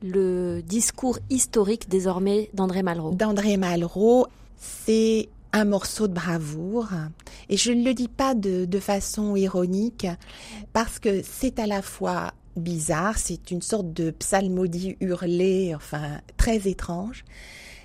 [0.00, 3.10] le discours historique désormais d'André Malraux.
[3.10, 6.90] D'André Malraux, c'est un morceau de bravoure.
[7.48, 10.06] Et je ne le dis pas de, façon ironique,
[10.74, 16.68] parce que c'est à la fois bizarre, c'est une sorte de psalmodie hurlée, enfin très
[16.68, 17.24] étrange.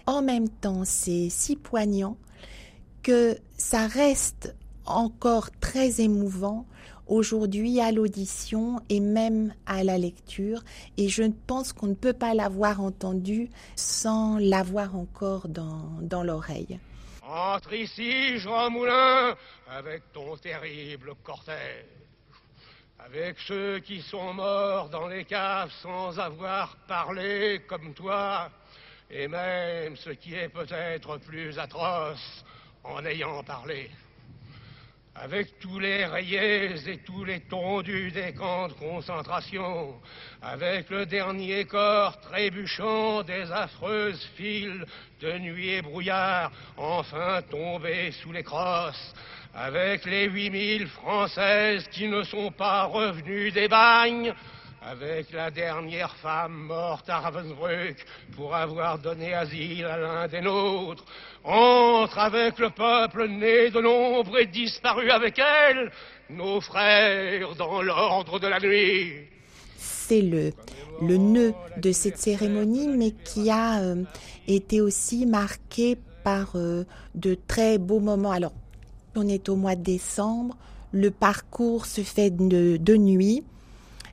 [0.06, 2.18] En même temps, c'est si poignant
[3.04, 4.54] que ça reste
[4.86, 6.66] encore très émouvant
[7.08, 10.64] aujourd'hui à l'audition et même à la lecture.
[10.98, 16.80] Et je pense qu'on ne peut pas l'avoir entendu sans l'avoir encore dans l'oreille.
[17.34, 19.38] Entre ici, Jean Moulin,
[19.70, 21.86] avec ton terrible cortège,
[23.00, 28.52] avec ceux qui sont morts dans les caves sans avoir parlé comme toi,
[29.10, 32.44] et même ce qui est peut-être plus atroce
[32.84, 33.90] en ayant parlé
[35.16, 39.96] avec tous les rayés et tous les tondus des camps de concentration,
[40.42, 44.86] avec le dernier corps trébuchant des affreuses files
[45.20, 49.14] de nuit et brouillard, enfin tombés sous les crosses,
[49.54, 54.34] avec les huit mille Françaises qui ne sont pas revenues des bagnes,
[54.82, 58.04] avec la dernière femme morte à Ravensbrück
[58.36, 61.06] pour avoir donné asile à l'un des nôtres,
[61.44, 65.92] entre avec le peuple né de l'ombre et disparu avec elle,
[66.32, 69.14] nos frères dans l'ordre de la nuit.
[69.78, 70.52] C'est le,
[71.00, 74.04] le nœud de cette cérémonie, mais qui a euh,
[74.48, 78.32] été aussi marqué par euh, de très beaux moments.
[78.32, 78.54] Alors,
[79.16, 80.58] on est au mois de décembre,
[80.92, 83.44] le parcours se fait de nuit,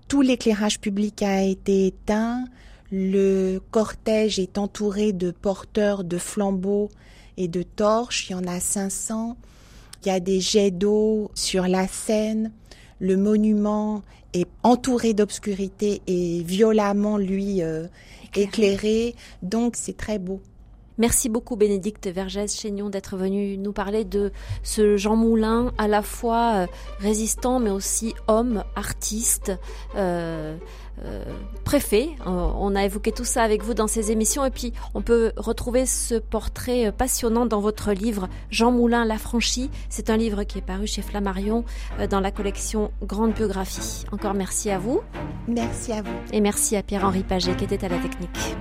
[0.09, 2.47] tout l'éclairage public a été éteint.
[2.91, 6.89] Le cortège est entouré de porteurs de flambeaux
[7.37, 8.31] et de torches.
[8.31, 9.37] Il y en a 500.
[10.03, 12.53] Il y a des jets d'eau sur la scène.
[12.99, 14.03] Le monument
[14.33, 17.87] est entouré d'obscurité et violemment, lui, euh,
[18.35, 19.15] éclairé.
[19.43, 20.41] Donc, c'est très beau.
[20.99, 24.33] Merci beaucoup Bénédicte Vergès-Chaignon d'être venue nous parler de
[24.65, 26.67] ce Jean Moulin, à la fois euh,
[26.99, 29.53] résistant mais aussi homme, artiste.
[29.95, 30.57] Euh,
[31.05, 31.23] euh,
[31.63, 32.09] préfet.
[32.27, 35.87] on a évoqué tout ça avec vous dans ces émissions et puis on peut retrouver
[35.87, 39.71] ce portrait passionnant dans votre livre Jean Moulin l'affranchi.
[39.91, 41.65] C'est un livre qui est paru chez Flammarion
[42.11, 44.07] dans la collection Grande Biographie.
[44.11, 45.01] Encore merci à vous.
[45.47, 46.11] Merci à vous.
[46.33, 48.57] Et merci à Pierre-Henri Paget qui était à la technique.